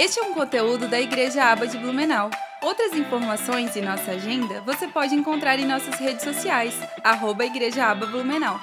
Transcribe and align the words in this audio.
Este 0.00 0.18
é 0.18 0.22
um 0.22 0.32
conteúdo 0.32 0.88
da 0.88 0.98
Igreja 0.98 1.44
Aba 1.44 1.66
de 1.66 1.76
Blumenau. 1.76 2.30
Outras 2.62 2.94
informações 2.94 3.76
e 3.76 3.82
nossa 3.82 4.12
agenda 4.12 4.62
você 4.62 4.88
pode 4.88 5.14
encontrar 5.14 5.58
em 5.58 5.66
nossas 5.66 5.96
redes 5.96 6.24
sociais, 6.24 6.72
arroba 7.04 7.44
Igreja 7.44 7.84
Aba 7.84 8.06
Blumenau. 8.06 8.58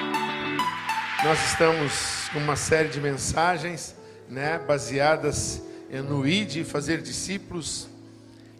Nós 1.23 1.39
estamos 1.45 2.27
com 2.33 2.39
uma 2.39 2.55
série 2.55 2.89
de 2.89 2.99
mensagens 2.99 3.95
né, 4.27 4.57
baseadas 4.57 5.61
no 6.09 6.27
ID, 6.27 6.65
fazer 6.65 7.03
discípulos, 7.03 7.87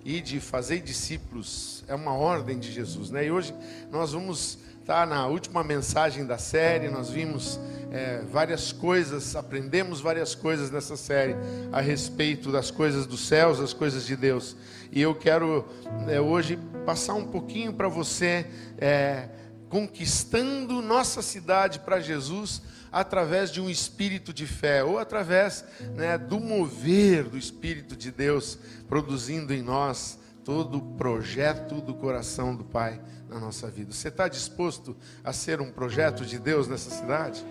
ID, 0.06 0.40
fazer 0.40 0.80
discípulos, 0.80 1.84
é 1.88 1.96
uma 1.96 2.14
ordem 2.14 2.60
de 2.60 2.72
Jesus. 2.72 3.10
Né? 3.10 3.26
E 3.26 3.32
hoje 3.32 3.56
nós 3.90 4.12
vamos 4.14 4.60
estar 4.88 5.06
na 5.06 5.28
última 5.28 5.66
mensagem 5.66 6.26
da 6.26 6.38
série, 6.38 6.88
nós 6.88 7.10
vimos 7.10 7.60
é, 7.92 8.22
várias 8.32 8.72
coisas, 8.72 9.36
aprendemos 9.36 10.00
várias 10.00 10.34
coisas 10.34 10.72
nessa 10.72 10.96
série 10.96 11.36
a 11.74 11.82
respeito 11.82 12.54
das 12.54 12.72
coisas 12.72 13.06
dos 13.06 13.28
céus, 13.28 13.60
das 13.60 13.74
coisas 13.74 14.06
de 14.06 14.16
Deus. 14.16 14.56
E 14.90 15.02
eu 15.02 15.14
quero 15.14 15.66
é, 16.08 16.22
hoje 16.22 16.58
passar 16.86 17.16
um 17.16 17.26
pouquinho 17.28 17.74
para 17.74 17.90
você, 17.90 18.46
é, 18.78 19.28
conquistando 19.68 20.82
nossa 20.82 21.22
cidade 21.22 21.80
para 21.80 22.00
Jesus 22.00 22.62
através 22.90 23.52
de 23.52 23.60
um 23.60 23.70
espírito 23.70 24.32
de 24.32 24.48
fé, 24.48 24.86
ou 24.86 24.98
através 24.98 25.66
né, 25.96 26.18
do 26.18 26.40
mover 26.40 27.26
do 27.26 27.38
Espírito 27.38 27.94
de 27.94 28.10
Deus 28.10 28.58
produzindo 28.88 29.54
em 29.54 29.62
nós 29.62 30.18
todo 30.46 30.78
o 30.78 30.94
projeto 30.96 31.82
do 31.82 31.94
coração 31.94 32.56
do 32.56 32.64
Pai 32.64 33.02
na 33.30 33.40
nossa 33.40 33.70
vida. 33.70 33.92
Você 33.92 34.08
está 34.08 34.28
disposto 34.28 34.96
a 35.24 35.34
ser 35.34 35.62
um 35.62 35.72
projeto 35.72 36.26
de 36.26 36.40
Deus 36.40 36.68
nessa 36.68 36.90
cidade? 36.90 37.46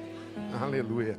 Aleluia. 0.61 1.19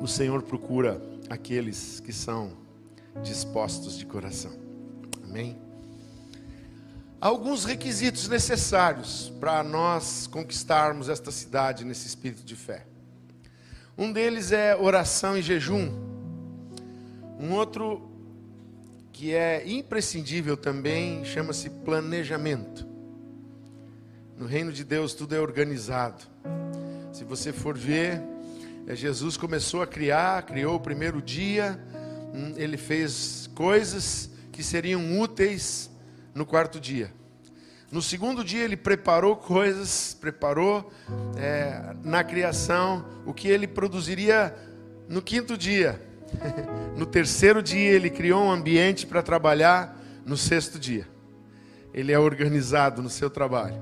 O 0.00 0.06
Senhor 0.06 0.42
procura 0.42 1.00
aqueles 1.28 2.00
que 2.00 2.12
são 2.12 2.52
dispostos 3.22 3.98
de 3.98 4.06
coração. 4.06 4.52
Amém? 5.22 5.70
alguns 7.20 7.64
requisitos 7.64 8.28
necessários 8.28 9.30
para 9.38 9.62
nós 9.62 10.26
conquistarmos 10.26 11.08
esta 11.08 11.30
cidade 11.30 11.84
nesse 11.84 12.06
espírito 12.06 12.42
de 12.42 12.56
fé. 12.56 12.86
Um 13.98 14.10
deles 14.10 14.50
é 14.50 14.74
oração 14.74 15.36
e 15.36 15.42
jejum. 15.42 15.92
Um 17.38 17.52
outro 17.52 18.10
que 19.20 19.34
é 19.34 19.70
imprescindível 19.70 20.56
também 20.56 21.22
chama-se 21.26 21.68
planejamento. 21.68 22.88
No 24.34 24.46
reino 24.46 24.72
de 24.72 24.82
Deus 24.82 25.12
tudo 25.12 25.34
é 25.34 25.38
organizado. 25.38 26.24
Se 27.12 27.22
você 27.22 27.52
for 27.52 27.76
ver, 27.76 28.22
é, 28.86 28.96
Jesus 28.96 29.36
começou 29.36 29.82
a 29.82 29.86
criar, 29.86 30.42
criou 30.46 30.76
o 30.76 30.80
primeiro 30.80 31.20
dia, 31.20 31.78
hum, 32.32 32.54
ele 32.56 32.78
fez 32.78 33.46
coisas 33.54 34.30
que 34.50 34.62
seriam 34.62 35.20
úteis 35.20 35.90
no 36.34 36.46
quarto 36.46 36.80
dia. 36.80 37.12
No 37.92 38.00
segundo 38.00 38.42
dia 38.42 38.64
ele 38.64 38.74
preparou 38.74 39.36
coisas, 39.36 40.16
preparou 40.18 40.90
é, 41.36 41.94
na 42.02 42.24
criação 42.24 43.04
o 43.26 43.34
que 43.34 43.48
ele 43.48 43.68
produziria 43.68 44.56
no 45.10 45.20
quinto 45.20 45.58
dia. 45.58 46.09
no 46.96 47.06
terceiro 47.06 47.62
dia 47.62 47.90
ele 47.90 48.10
criou 48.10 48.42
um 48.42 48.50
ambiente 48.50 49.06
para 49.06 49.22
trabalhar 49.22 49.96
no 50.24 50.36
sexto 50.36 50.78
dia. 50.78 51.06
Ele 51.92 52.12
é 52.12 52.18
organizado 52.18 53.02
no 53.02 53.10
seu 53.10 53.28
trabalho. 53.28 53.80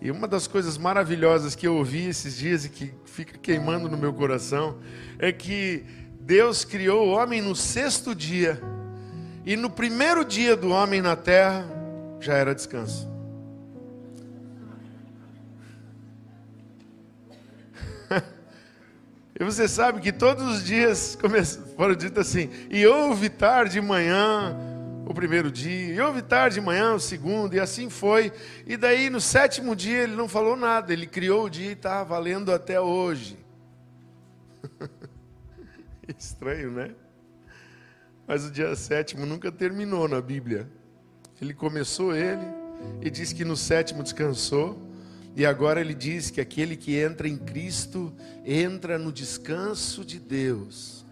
E 0.00 0.10
uma 0.10 0.28
das 0.28 0.46
coisas 0.46 0.76
maravilhosas 0.76 1.54
que 1.54 1.66
eu 1.66 1.76
ouvi 1.76 2.06
esses 2.06 2.36
dias 2.36 2.64
e 2.64 2.68
que 2.68 2.92
fica 3.06 3.38
queimando 3.38 3.88
no 3.88 3.96
meu 3.96 4.12
coração 4.12 4.78
é 5.18 5.32
que 5.32 5.84
Deus 6.20 6.64
criou 6.64 7.08
o 7.08 7.10
homem 7.12 7.40
no 7.40 7.56
sexto 7.56 8.14
dia. 8.14 8.60
E 9.46 9.56
no 9.56 9.70
primeiro 9.70 10.24
dia 10.24 10.56
do 10.56 10.70
homem 10.70 11.00
na 11.00 11.16
terra, 11.16 11.66
já 12.20 12.34
era 12.34 12.54
descanso. 12.54 13.13
E 19.38 19.44
você 19.44 19.66
sabe 19.66 20.00
que 20.00 20.12
todos 20.12 20.44
os 20.44 20.64
dias 20.64 21.18
foram 21.76 21.94
ditos 21.94 22.18
assim: 22.18 22.50
e 22.70 22.86
houve 22.86 23.28
tarde 23.28 23.74
de 23.74 23.80
manhã 23.80 24.56
o 25.06 25.12
primeiro 25.12 25.50
dia, 25.50 25.94
e 25.94 26.00
houve 26.00 26.22
tarde 26.22 26.54
de 26.54 26.60
manhã 26.60 26.94
o 26.94 27.00
segundo, 27.00 27.54
e 27.54 27.60
assim 27.60 27.90
foi. 27.90 28.32
E 28.66 28.76
daí 28.76 29.10
no 29.10 29.20
sétimo 29.20 29.74
dia 29.74 30.04
ele 30.04 30.14
não 30.16 30.28
falou 30.28 30.56
nada, 30.56 30.92
ele 30.92 31.06
criou 31.06 31.44
o 31.44 31.50
dia 31.50 31.70
e 31.70 31.72
está 31.72 32.02
valendo 32.04 32.52
até 32.52 32.80
hoje. 32.80 33.36
Estranho, 36.16 36.70
né? 36.70 36.94
Mas 38.26 38.46
o 38.46 38.50
dia 38.50 38.74
sétimo 38.74 39.26
nunca 39.26 39.52
terminou 39.52 40.08
na 40.08 40.20
Bíblia. 40.20 40.68
Ele 41.40 41.52
começou 41.52 42.14
ele 42.14 42.46
e 43.02 43.10
diz 43.10 43.32
que 43.32 43.44
no 43.44 43.56
sétimo 43.56 44.02
descansou. 44.02 44.93
E 45.36 45.44
agora 45.44 45.80
ele 45.80 45.94
diz 45.94 46.30
que 46.30 46.40
aquele 46.40 46.76
que 46.76 46.96
entra 46.96 47.28
em 47.28 47.36
Cristo 47.36 48.12
entra 48.44 48.98
no 48.98 49.12
descanso 49.12 50.04
de 50.04 50.20
Deus. 50.20 51.04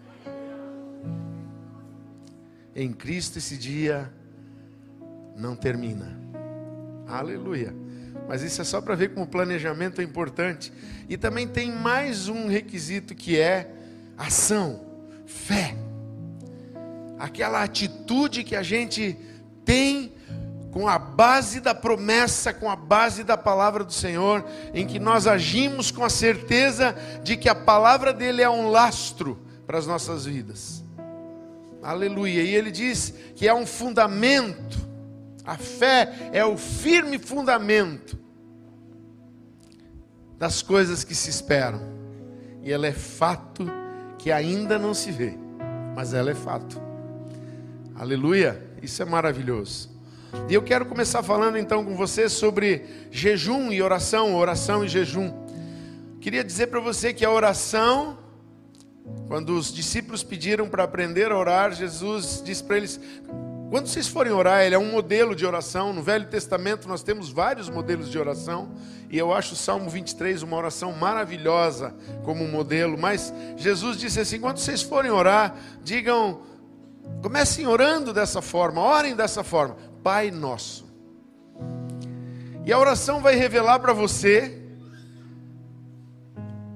Em 2.75 2.91
Cristo 2.93 3.37
esse 3.37 3.57
dia 3.57 4.11
não 5.35 5.55
termina. 5.55 6.17
Aleluia. 7.05 7.75
Mas 8.27 8.41
isso 8.41 8.61
é 8.61 8.63
só 8.63 8.79
para 8.79 8.95
ver 8.95 9.09
como 9.09 9.25
o 9.25 9.29
planejamento 9.29 9.99
é 9.99 10.03
importante. 10.03 10.71
E 11.09 11.17
também 11.17 11.47
tem 11.47 11.71
mais 11.71 12.29
um 12.29 12.47
requisito 12.47 13.13
que 13.13 13.37
é 13.37 13.69
ação, 14.17 14.85
fé. 15.25 15.75
Aquela 17.19 17.61
atitude 17.61 18.43
que 18.43 18.55
a 18.55 18.63
gente 18.63 19.17
tem 19.65 20.13
base 21.15 21.59
da 21.59 21.75
promessa, 21.75 22.53
com 22.53 22.69
a 22.69 22.75
base 22.75 23.23
da 23.23 23.37
palavra 23.37 23.83
do 23.83 23.93
Senhor, 23.93 24.43
em 24.73 24.85
que 24.85 24.99
nós 24.99 25.27
agimos 25.27 25.91
com 25.91 26.03
a 26.03 26.09
certeza 26.09 26.95
de 27.23 27.37
que 27.37 27.47
a 27.47 27.55
palavra 27.55 28.11
dele 28.11 28.41
é 28.41 28.49
um 28.49 28.69
lastro 28.69 29.39
para 29.65 29.77
as 29.77 29.85
nossas 29.85 30.25
vidas. 30.25 30.83
Aleluia. 31.81 32.41
E 32.41 32.55
ele 32.55 32.71
diz 32.71 33.13
que 33.35 33.47
é 33.47 33.53
um 33.53 33.65
fundamento, 33.65 34.79
a 35.45 35.57
fé 35.57 36.29
é 36.31 36.43
o 36.43 36.57
firme 36.57 37.19
fundamento 37.19 38.17
das 40.37 40.61
coisas 40.61 41.03
que 41.03 41.13
se 41.13 41.29
esperam, 41.29 41.81
e 42.61 42.71
ela 42.71 42.87
é 42.87 42.93
fato 42.93 43.65
que 44.17 44.31
ainda 44.31 44.79
não 44.79 44.93
se 44.93 45.11
vê, 45.11 45.37
mas 45.95 46.13
ela 46.13 46.31
é 46.31 46.35
fato. 46.35 46.81
Aleluia. 47.95 48.73
Isso 48.81 49.01
é 49.01 49.05
maravilhoso. 49.05 49.92
E 50.49 50.53
eu 50.53 50.61
quero 50.61 50.85
começar 50.85 51.21
falando 51.23 51.57
então 51.57 51.85
com 51.85 51.95
você 51.95 52.27
sobre 52.27 52.85
jejum 53.11 53.71
e 53.71 53.81
oração, 53.81 54.35
oração 54.35 54.83
e 54.83 54.87
jejum. 54.87 55.31
Queria 56.19 56.43
dizer 56.43 56.67
para 56.67 56.79
você 56.79 57.13
que 57.13 57.23
a 57.23 57.31
oração, 57.31 58.17
quando 59.27 59.55
os 59.55 59.73
discípulos 59.73 60.23
pediram 60.23 60.67
para 60.67 60.83
aprender 60.83 61.31
a 61.31 61.37
orar, 61.37 61.73
Jesus 61.73 62.41
disse 62.43 62.63
para 62.63 62.77
eles: 62.77 62.99
quando 63.69 63.87
vocês 63.87 64.07
forem 64.07 64.31
orar, 64.31 64.63
ele 64.63 64.75
é 64.75 64.79
um 64.79 64.91
modelo 64.91 65.35
de 65.35 65.45
oração. 65.45 65.93
No 65.93 66.01
Velho 66.01 66.27
Testamento 66.27 66.87
nós 66.87 67.03
temos 67.03 67.29
vários 67.29 67.69
modelos 67.69 68.09
de 68.09 68.17
oração. 68.17 68.71
E 69.09 69.17
eu 69.17 69.33
acho 69.33 69.53
o 69.53 69.57
Salmo 69.57 69.89
23 69.89 70.41
uma 70.41 70.57
oração 70.57 70.91
maravilhosa 70.93 71.95
como 72.23 72.47
modelo. 72.47 72.97
Mas 72.97 73.33
Jesus 73.55 73.97
disse 73.97 74.19
assim: 74.19 74.39
quando 74.39 74.57
vocês 74.57 74.81
forem 74.81 75.11
orar, 75.11 75.55
digam 75.83 76.41
Comecem 77.21 77.67
orando 77.67 78.13
dessa 78.13 78.41
forma, 78.41 78.81
orem 78.81 79.15
dessa 79.15 79.43
forma. 79.43 79.75
Pai 80.03 80.29
nosso. 80.29 80.85
E 82.65 82.73
a 82.73 82.77
oração 82.77 83.21
vai 83.21 83.35
revelar 83.35 83.79
para 83.79 83.93
você 83.93 84.61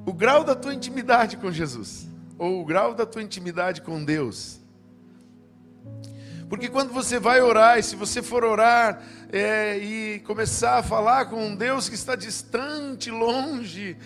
o 0.05 0.13
grau 0.13 0.43
da 0.45 0.55
tua 0.55 0.73
intimidade 0.73 1.35
com 1.35 1.51
Jesus, 1.51 2.07
ou 2.37 2.61
o 2.61 2.65
grau 2.65 2.93
da 2.93 3.05
tua 3.05 3.21
intimidade 3.21 3.81
com 3.81 4.03
Deus. 4.03 4.61
Porque 6.49 6.69
quando 6.69 6.93
você 6.93 7.19
vai 7.19 7.41
orar, 7.41 7.77
e 7.77 7.83
se 7.83 7.97
você 7.97 8.21
for 8.21 8.45
orar 8.45 9.01
é, 9.31 9.77
e 9.77 10.19
começar 10.21 10.77
a 10.77 10.83
falar 10.83 11.25
com 11.25 11.45
um 11.45 11.55
Deus 11.55 11.89
que 11.89 11.95
está 11.95 12.15
distante, 12.15 13.11
longe, 13.11 13.97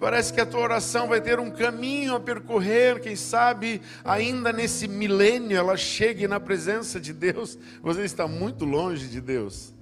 Parece 0.00 0.32
que 0.32 0.40
a 0.40 0.46
tua 0.46 0.60
oração 0.60 1.08
vai 1.08 1.20
ter 1.20 1.38
um 1.38 1.50
caminho 1.50 2.14
a 2.14 2.20
percorrer, 2.20 3.00
quem 3.00 3.14
sabe 3.14 3.82
ainda 4.02 4.50
nesse 4.50 4.88
milênio 4.88 5.58
ela 5.58 5.76
chegue 5.76 6.26
na 6.26 6.40
presença 6.40 6.98
de 6.98 7.12
Deus. 7.12 7.58
Você 7.82 8.00
está 8.00 8.26
muito 8.26 8.64
longe 8.64 9.08
de 9.08 9.20
Deus. 9.20 9.74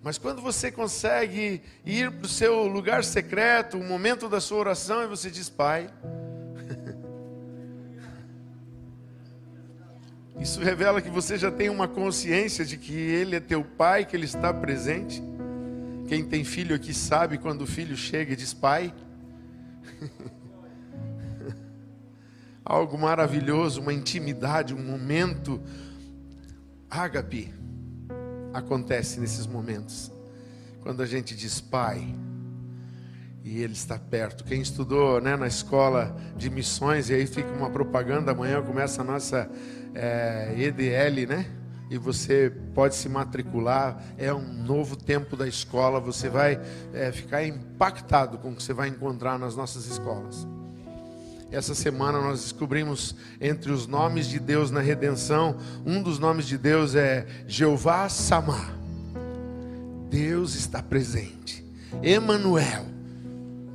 Mas 0.00 0.18
quando 0.18 0.40
você 0.40 0.70
consegue 0.70 1.60
ir 1.84 2.12
para 2.12 2.26
o 2.26 2.28
seu 2.28 2.68
lugar 2.68 3.02
secreto, 3.02 3.76
o 3.76 3.82
momento 3.82 4.28
da 4.28 4.40
sua 4.40 4.58
oração, 4.58 5.02
e 5.02 5.08
você 5.08 5.28
diz, 5.28 5.48
Pai, 5.48 5.90
isso 10.38 10.60
revela 10.60 11.02
que 11.02 11.10
você 11.10 11.36
já 11.36 11.50
tem 11.50 11.70
uma 11.70 11.88
consciência 11.88 12.64
de 12.64 12.76
que 12.76 12.92
Ele 12.92 13.34
é 13.34 13.40
teu 13.40 13.64
Pai, 13.64 14.04
que 14.04 14.14
Ele 14.14 14.26
está 14.26 14.54
presente. 14.54 15.20
Quem 16.06 16.24
tem 16.24 16.44
filho 16.44 16.76
aqui 16.76 16.94
sabe 16.94 17.36
quando 17.36 17.62
o 17.62 17.66
filho 17.66 17.96
chega 17.96 18.34
e 18.34 18.36
diz, 18.36 18.54
Pai. 18.54 18.94
algo 22.64 22.98
maravilhoso, 22.98 23.80
uma 23.80 23.92
intimidade, 23.92 24.74
um 24.74 24.82
momento 24.82 25.60
ágape 26.88 27.52
acontece 28.52 29.20
nesses 29.20 29.46
momentos. 29.46 30.10
Quando 30.80 31.02
a 31.02 31.06
gente 31.06 31.36
diz 31.36 31.60
Pai, 31.60 32.14
e 33.44 33.62
Ele 33.62 33.74
está 33.74 33.98
perto. 33.98 34.42
Quem 34.42 34.62
estudou 34.62 35.20
né, 35.20 35.36
na 35.36 35.46
escola 35.46 36.16
de 36.34 36.48
missões, 36.48 37.10
e 37.10 37.14
aí 37.14 37.26
fica 37.26 37.50
uma 37.50 37.68
propaganda, 37.68 38.32
amanhã 38.32 38.62
começa 38.62 39.02
a 39.02 39.04
nossa 39.04 39.50
é, 39.94 40.54
EDL, 40.56 41.28
né? 41.28 41.46
E 41.94 41.96
você 41.96 42.52
pode 42.74 42.96
se 42.96 43.08
matricular, 43.08 44.02
é 44.18 44.34
um 44.34 44.42
novo 44.42 44.96
tempo 44.96 45.36
da 45.36 45.46
escola, 45.46 46.00
você 46.00 46.28
vai 46.28 46.60
é, 46.92 47.12
ficar 47.12 47.44
impactado 47.44 48.36
com 48.36 48.50
o 48.50 48.56
que 48.56 48.64
você 48.64 48.72
vai 48.72 48.88
encontrar 48.88 49.38
nas 49.38 49.54
nossas 49.54 49.86
escolas. 49.86 50.44
Essa 51.52 51.72
semana 51.72 52.20
nós 52.20 52.40
descobrimos 52.40 53.14
entre 53.40 53.70
os 53.70 53.86
nomes 53.86 54.26
de 54.26 54.40
Deus 54.40 54.72
na 54.72 54.80
redenção, 54.80 55.56
um 55.86 56.02
dos 56.02 56.18
nomes 56.18 56.46
de 56.46 56.58
Deus 56.58 56.96
é 56.96 57.28
Jeová 57.46 58.08
Samá. 58.08 58.74
Deus 60.10 60.56
está 60.56 60.82
presente. 60.82 61.64
Emanuel, 62.02 62.86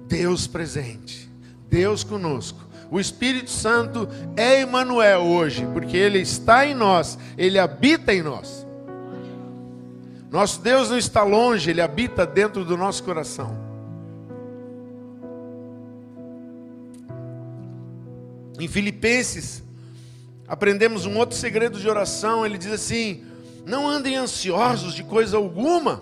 Deus 0.10 0.46
presente. 0.46 1.32
Deus 1.70 2.04
conosco. 2.04 2.68
O 2.92 3.00
Espírito 3.00 3.52
Santo 3.52 4.08
é 4.36 4.62
Emanuel 4.62 5.22
hoje, 5.22 5.68
porque 5.74 5.96
ele 5.96 6.20
está 6.20 6.66
em 6.66 6.74
nós, 6.74 7.18
ele 7.38 7.60
habita 7.60 8.14
em 8.14 8.24
nós. 8.24 8.66
Nosso 10.32 10.62
Deus 10.62 10.90
não 10.90 10.98
está 10.98 11.24
longe, 11.24 11.70
ele 11.70 11.82
habita 11.82 12.26
dentro 12.26 12.66
do 12.66 12.76
nosso 12.76 13.04
coração. 13.04 13.58
Em 18.60 18.68
Filipenses, 18.68 19.64
aprendemos 20.48 21.06
um 21.06 21.18
outro 21.18 21.36
segredo 21.36 21.80
de 21.80 21.88
oração. 21.88 22.46
Ele 22.46 22.58
diz 22.58 22.72
assim: 22.72 23.24
Não 23.66 23.88
andem 23.88 24.18
ansiosos 24.18 24.94
de 24.94 25.04
coisa 25.04 25.38
alguma, 25.38 26.02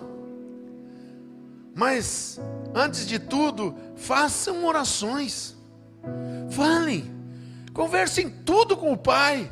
mas, 1.74 2.40
antes 2.74 3.06
de 3.06 3.18
tudo, 3.18 3.74
façam 3.94 4.64
orações. 4.64 5.57
Falem, 6.50 7.14
conversem 7.72 8.30
tudo 8.30 8.76
com 8.76 8.92
o 8.92 8.96
Pai. 8.96 9.50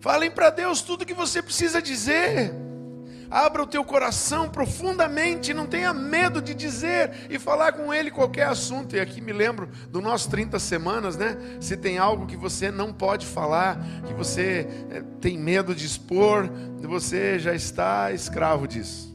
Falem 0.00 0.30
para 0.30 0.50
Deus 0.50 0.82
tudo 0.82 1.06
que 1.06 1.14
você 1.14 1.42
precisa 1.42 1.80
dizer. 1.80 2.52
Abra 3.30 3.62
o 3.62 3.66
teu 3.66 3.84
coração 3.84 4.48
profundamente, 4.48 5.54
não 5.54 5.66
tenha 5.66 5.92
medo 5.92 6.40
de 6.42 6.54
dizer 6.54 7.26
e 7.30 7.38
falar 7.38 7.72
com 7.72 7.92
ele 7.92 8.10
qualquer 8.10 8.46
assunto. 8.46 8.94
E 8.94 9.00
aqui 9.00 9.20
me 9.20 9.32
lembro 9.32 9.68
do 9.88 10.00
nosso 10.00 10.28
30 10.30 10.58
semanas, 10.58 11.16
né? 11.16 11.36
Se 11.60 11.76
tem 11.76 11.98
algo 11.98 12.26
que 12.26 12.36
você 12.36 12.70
não 12.70 12.92
pode 12.92 13.26
falar, 13.26 13.78
que 14.06 14.12
você 14.12 14.68
é, 14.90 15.02
tem 15.20 15.38
medo 15.38 15.74
de 15.74 15.86
expor, 15.86 16.48
você 16.82 17.38
já 17.38 17.54
está 17.54 18.12
escravo 18.12 18.68
disso. 18.68 19.13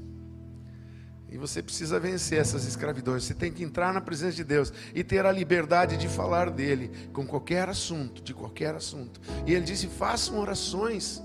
E 1.31 1.37
você 1.37 1.61
precisa 1.61 1.99
vencer 1.99 2.39
essas 2.39 2.65
escravidões. 2.65 3.23
Você 3.23 3.33
tem 3.33 3.51
que 3.51 3.63
entrar 3.63 3.93
na 3.93 4.01
presença 4.01 4.35
de 4.35 4.43
Deus 4.43 4.73
e 4.95 5.03
ter 5.03 5.25
a 5.25 5.31
liberdade 5.31 5.97
de 5.97 6.07
falar 6.07 6.49
dele 6.49 6.91
com 7.13 7.25
qualquer 7.25 7.69
assunto, 7.69 8.21
de 8.21 8.33
qualquer 8.33 8.73
assunto. 8.75 9.21
E 9.45 9.53
ele 9.53 9.65
disse: 9.65 9.87
façam 9.87 10.39
orações. 10.39 11.21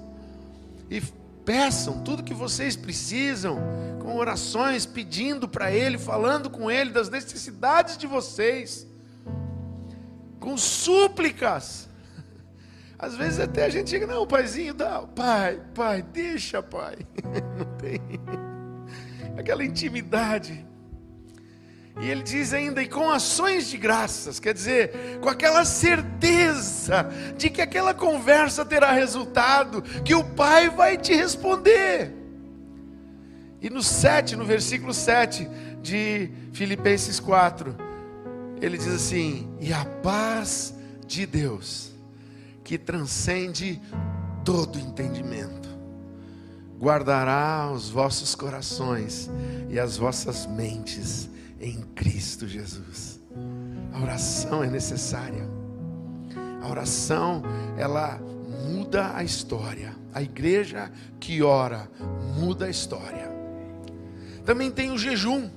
E 0.90 1.00
Peçam 1.44 2.00
tudo 2.00 2.22
que 2.22 2.32
vocês 2.32 2.74
precisam, 2.74 3.58
com 4.00 4.16
orações, 4.16 4.86
pedindo 4.86 5.46
para 5.46 5.70
Ele, 5.70 5.98
falando 5.98 6.48
com 6.48 6.70
Ele 6.70 6.90
das 6.90 7.10
necessidades 7.10 7.98
de 7.98 8.06
vocês, 8.06 8.86
com 10.40 10.56
súplicas. 10.56 11.88
Às 12.98 13.14
vezes 13.14 13.40
até 13.40 13.66
a 13.66 13.68
gente 13.68 13.90
chega, 13.90 14.06
não, 14.06 14.26
paizinho, 14.26 14.72
dá, 14.72 15.02
pai, 15.02 15.60
pai, 15.74 16.00
deixa, 16.00 16.62
pai. 16.62 16.96
Não 17.58 17.76
tem 17.76 18.00
aquela 19.36 19.64
intimidade. 19.64 20.64
E 22.00 22.10
ele 22.10 22.22
diz 22.22 22.52
ainda, 22.52 22.82
e 22.82 22.88
com 22.88 23.08
ações 23.08 23.68
de 23.68 23.76
graças, 23.76 24.40
quer 24.40 24.52
dizer, 24.52 25.18
com 25.20 25.28
aquela 25.28 25.64
certeza 25.64 27.08
de 27.36 27.48
que 27.48 27.62
aquela 27.62 27.94
conversa 27.94 28.64
terá 28.64 28.90
resultado, 28.90 29.80
que 30.02 30.14
o 30.14 30.24
Pai 30.24 30.68
vai 30.68 30.96
te 30.96 31.14
responder. 31.14 32.12
E 33.60 33.70
no 33.70 33.82
7, 33.82 34.34
no 34.34 34.44
versículo 34.44 34.92
7 34.92 35.48
de 35.80 36.30
Filipenses 36.52 37.20
4, 37.20 37.74
ele 38.60 38.76
diz 38.76 38.88
assim: 38.88 39.48
E 39.60 39.72
a 39.72 39.84
paz 39.84 40.74
de 41.06 41.24
Deus, 41.24 41.92
que 42.64 42.76
transcende 42.76 43.80
todo 44.44 44.78
entendimento, 44.78 45.63
guardará 46.84 47.70
os 47.72 47.88
vossos 47.88 48.34
corações 48.34 49.30
e 49.70 49.80
as 49.80 49.96
vossas 49.96 50.44
mentes 50.44 51.30
em 51.58 51.80
Cristo 51.94 52.46
Jesus. 52.46 53.18
A 53.90 54.02
oração 54.02 54.62
é 54.62 54.66
necessária. 54.66 55.48
A 56.62 56.68
oração, 56.68 57.42
ela 57.78 58.20
muda 58.68 59.16
a 59.16 59.24
história. 59.24 59.96
A 60.12 60.20
igreja 60.20 60.92
que 61.18 61.42
ora 61.42 61.90
muda 62.38 62.66
a 62.66 62.70
história. 62.70 63.32
Também 64.44 64.70
tem 64.70 64.90
o 64.90 64.98
jejum. 64.98 65.48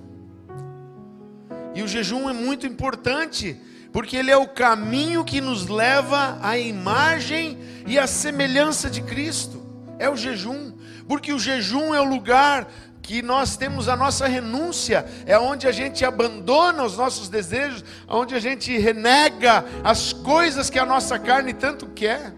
E 1.76 1.84
o 1.84 1.88
jejum 1.90 2.30
é 2.30 2.34
muito 2.34 2.66
importante, 2.66 3.60
porque 3.92 4.16
ele 4.16 4.32
é 4.32 4.38
o 4.38 4.48
caminho 4.48 5.26
que 5.26 5.42
nos 5.42 5.68
leva 5.68 6.40
à 6.42 6.58
imagem 6.58 7.58
e 7.86 8.00
à 8.00 8.08
semelhança 8.08 8.90
de 8.90 9.02
Cristo. 9.02 9.62
É 10.00 10.10
o 10.10 10.16
jejum, 10.16 10.77
porque 11.08 11.34
o 11.34 11.40
jejum 11.40 11.94
é 11.94 12.02
o 12.02 12.04
lugar 12.04 12.68
que 13.02 13.22
nós 13.22 13.56
temos 13.56 13.88
a 13.88 13.96
nossa 13.96 14.28
renúncia, 14.28 15.06
é 15.26 15.40
onde 15.40 15.66
a 15.66 15.72
gente 15.72 16.04
abandona 16.04 16.84
os 16.84 16.98
nossos 16.98 17.30
desejos, 17.30 17.84
onde 18.06 18.36
a 18.36 18.40
gente 18.40 18.78
renega 18.78 19.64
as 19.82 20.12
coisas 20.12 20.70
que 20.70 20.78
a 20.78 20.86
nossa 20.86 21.18
carne 21.18 21.54
tanto 21.54 21.88
quer. 21.88 22.34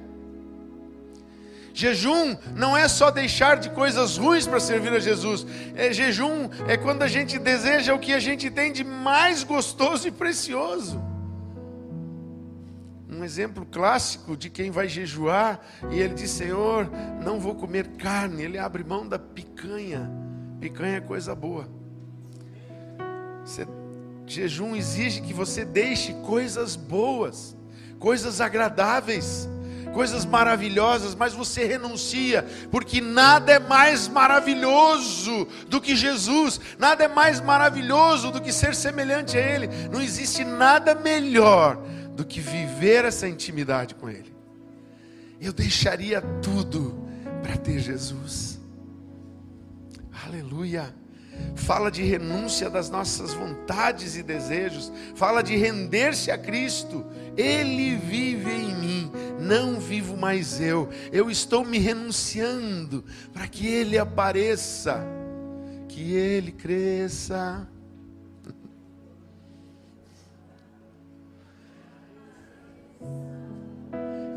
Jejum 1.74 2.36
não 2.56 2.78
é 2.78 2.88
só 2.88 3.10
deixar 3.10 3.58
de 3.58 3.70
coisas 3.72 4.18
ruins 4.18 4.46
para 4.46 4.60
servir 4.60 4.92
a 4.92 5.00
Jesus. 5.00 5.46
É, 5.76 5.92
jejum 5.92 6.50
é 6.68 6.78
quando 6.78 7.02
a 7.02 7.08
gente 7.08 7.40
deseja 7.40 7.94
o 7.94 8.00
que 8.00 8.14
a 8.14 8.20
gente 8.20 8.52
tem 8.52 8.72
de 8.72 8.84
mais 8.84 9.44
gostoso 9.44 10.08
e 10.08 10.12
precioso. 10.12 11.02
Um 13.20 13.26
exemplo 13.26 13.66
clássico 13.66 14.38
de 14.38 14.50
quem 14.50 14.72
vai 14.72 14.88
jejuar 14.88 15.60
e 15.92 16.00
ele 16.00 16.14
diz: 16.14 16.32
Senhor, 16.32 16.90
não 17.24 17.40
vou 17.40 17.54
comer 17.54 17.88
carne. 17.98 18.44
Ele 18.44 18.58
abre 18.58 18.84
mão 18.84 19.08
da 19.08 19.20
picanha 19.20 20.10
Picanha 20.60 20.98
é 20.98 21.02
coisa 21.02 21.34
boa. 21.34 21.70
Você, 23.46 23.66
jejum 24.28 24.76
exige 24.76 25.22
que 25.22 25.34
você 25.34 25.64
deixe 25.64 26.14
coisas 26.26 26.76
boas, 26.76 27.56
coisas 27.98 28.42
agradáveis, 28.42 29.48
coisas 29.94 30.26
maravilhosas, 30.26 31.16
mas 31.16 31.34
você 31.34 31.66
renuncia, 31.66 32.46
porque 32.70 33.00
nada 33.00 33.54
é 33.54 33.60
mais 33.60 34.10
maravilhoso 34.10 35.48
do 35.70 35.80
que 35.80 35.96
Jesus, 35.96 36.60
nada 36.78 37.06
é 37.06 37.08
mais 37.08 37.40
maravilhoso 37.40 38.32
do 38.32 38.42
que 38.42 38.52
ser 38.52 38.76
semelhante 38.76 39.38
a 39.38 39.42
Ele. 39.42 39.70
Não 39.90 40.02
existe 40.02 40.44
nada 40.44 40.94
melhor 40.94 41.82
do 42.20 42.26
que 42.26 42.42
viver 42.42 43.06
essa 43.06 43.30
intimidade 43.30 43.96
com 43.96 44.10
Ele. 44.10 44.36
Eu 45.40 45.54
deixaria 45.54 46.22
tudo 46.42 47.08
para 47.42 47.56
ter 47.56 47.80
Jesus. 47.80 48.60
Aleluia. 50.26 50.94
Fala 51.56 51.90
de 51.90 52.04
renúncia 52.04 52.70
das 52.70 52.90
nossas 52.90 53.34
vontades 53.34 54.18
e 54.18 54.22
desejos. 54.22 54.92
Fala 55.16 55.42
de 55.42 55.56
render-se 55.56 56.30
a 56.30 56.38
Cristo. 56.38 57.06
Ele 57.38 57.96
vive 57.96 58.52
em 58.52 58.76
mim, 58.76 59.12
não 59.40 59.80
vivo 59.80 60.18
mais 60.18 60.60
eu. 60.60 60.90
Eu 61.14 61.32
estou 61.32 61.64
me 61.64 61.80
renunciando 61.80 63.06
para 63.32 63.48
que 63.48 63.66
Ele 63.66 63.98
apareça, 63.98 65.02
que 65.88 66.16
Ele 66.16 66.52
cresça. 66.52 67.66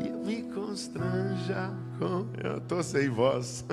E 0.03 0.09
me 0.09 0.43
constranja 0.53 1.71
com. 1.99 2.27
Eu 2.43 2.57
estou 2.57 2.83
sem 2.83 3.09
voz. 3.09 3.65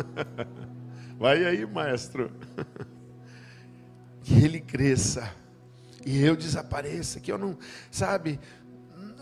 Vai 1.19 1.45
aí, 1.45 1.67
maestro. 1.67 2.31
Que 4.23 4.45
ele 4.45 4.61
cresça 4.61 5.35
e 6.05 6.23
eu 6.25 6.35
desapareça, 6.35 7.21
que 7.21 7.31
eu 7.31 7.37
não, 7.37 7.59
sabe, 7.91 8.41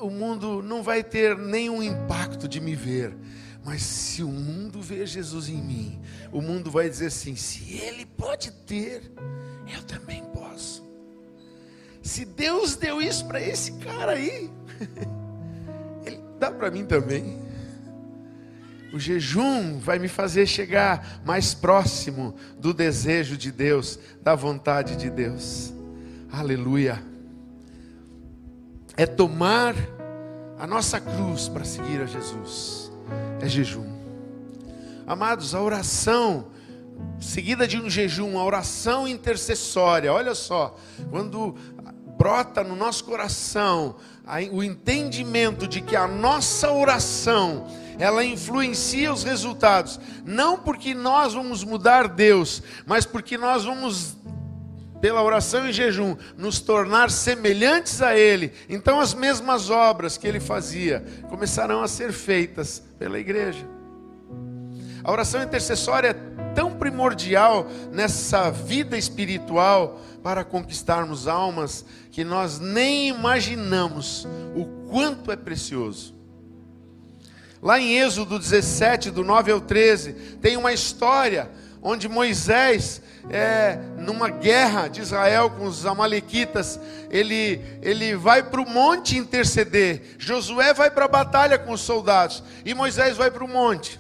o 0.01 0.11
mundo 0.11 0.63
não 0.63 0.83
vai 0.83 1.03
ter 1.03 1.37
nenhum 1.37 1.83
impacto 1.83 2.47
de 2.47 2.61
me 2.61 2.75
ver. 2.75 3.17
Mas 3.65 3.83
se 3.83 4.23
o 4.23 4.29
mundo 4.29 4.81
ver 4.81 5.07
Jesus 5.07 5.49
em 5.49 5.61
mim, 5.61 6.01
o 6.33 6.41
mundo 6.41 6.71
vai 6.71 6.89
dizer 6.89 7.07
assim: 7.07 7.35
se 7.35 7.75
ele 7.75 8.07
pode 8.07 8.51
ter, 8.51 9.13
eu 9.75 9.83
também 9.83 10.25
posso. 10.27 10.89
Se 12.01 12.25
Deus 12.25 12.77
deu 12.77 13.03
isso 13.03 13.27
para 13.27 13.41
esse 13.41 13.73
cara 13.79 14.13
aí, 14.13 14.51
dá 16.39 16.51
para 16.51 16.71
mim 16.71 16.85
também. 16.85 17.39
O 18.93 18.99
jejum 18.99 19.79
vai 19.79 19.99
me 19.99 20.09
fazer 20.09 20.47
chegar 20.47 21.21
mais 21.25 21.53
próximo 21.53 22.35
do 22.59 22.73
desejo 22.73 23.37
de 23.37 23.53
Deus, 23.53 23.99
da 24.23 24.35
vontade 24.35 24.97
de 24.97 25.11
Deus. 25.11 25.73
Aleluia. 26.33 27.03
É 28.97 29.07
tomar 29.07 29.75
a 30.59 30.67
nossa 30.67 31.01
cruz 31.01 31.49
para 31.49 31.65
seguir 31.65 32.01
a 32.01 32.07
Jesus. 32.07 32.91
É 33.41 33.49
jejum. 33.49 33.87
Amados, 35.07 35.55
a 35.55 35.63
oração 35.63 36.47
seguida 37.21 37.67
de 37.67 37.79
um 37.79 37.89
jejum, 37.89 38.39
a 38.39 38.45
oração 38.45 39.07
intercessória. 39.07 40.13
Olha 40.13 40.35
só, 40.35 40.77
quando 41.11 41.57
brota 42.19 42.65
no 42.65 42.75
nosso 42.75 43.05
coração 43.05 43.97
o 44.53 44.63
entendimento 44.63 45.67
de 45.67 45.81
que 45.81 45.95
a 45.95 46.09
nossa 46.09 46.71
oração 46.71 47.67
ela 47.99 48.25
influencia 48.25 49.13
os 49.13 49.25
resultados, 49.25 49.99
não 50.25 50.59
porque 50.59 50.95
nós 50.95 51.35
vamos 51.35 51.65
mudar 51.65 52.09
Deus, 52.09 52.63
mas 52.87 53.07
porque 53.07 53.39
nós 53.39 53.65
vamos 53.65 54.17
pela 55.01 55.23
oração 55.23 55.69
e 55.69 55.73
jejum, 55.73 56.17
nos 56.37 56.61
tornar 56.61 57.11
semelhantes 57.11 58.03
a 58.03 58.17
Ele, 58.17 58.53
então 58.69 59.01
as 59.01 59.15
mesmas 59.15 59.71
obras 59.71 60.19
que 60.19 60.27
Ele 60.27 60.41
fazia 60.41 61.05
começarão 61.29 61.83
a 61.83 61.89
ser 61.89 62.13
feitas 62.13 62.83
pela 62.99 63.19
igreja. 63.19 63.65
A 65.03 65.11
oração 65.11 65.43
intercessória 65.43 66.09
é 66.09 66.55
tão 66.55 66.75
primordial 66.75 67.67
nessa 67.93 68.51
vida 68.51 68.99
espiritual 68.99 70.01
para 70.29 70.45
conquistarmos 70.45 71.27
almas 71.27 71.87
que 72.11 72.23
nós 72.23 72.61
nem 72.61 73.09
imaginamos 73.09 74.29
o 74.55 74.67
quanto 74.91 75.33
é 75.33 75.37
precioso. 75.37 76.15
Lá 77.63 77.81
em 77.81 77.97
Êxodo 77.97 78.39
17, 78.39 79.11
do 79.11 79.25
9 79.25 79.53
ao 79.53 79.59
13, 79.59 80.13
tem 80.43 80.59
uma 80.59 80.71
história 80.71 81.51
onde 81.81 82.11
Moisés, 82.11 83.01
é, 83.31 83.79
numa 83.97 84.29
guerra 84.29 84.89
de 84.89 85.01
Israel 85.01 85.49
com 85.49 85.65
os 85.65 85.87
Amalequitas, 85.87 86.79
ele, 87.09 87.63
ele 87.81 88.15
vai 88.15 88.43
para 88.43 88.61
o 88.61 88.69
monte 88.69 89.17
interceder. 89.17 90.15
Josué 90.19 90.75
vai 90.75 90.91
para 90.91 91.07
a 91.07 91.09
batalha 91.09 91.59
com 91.59 91.73
os 91.73 91.81
soldados 91.81 92.45
e 92.67 92.75
Moisés 92.75 93.17
vai 93.17 93.31
para 93.31 93.45
o 93.45 93.49
monte. 93.49 93.99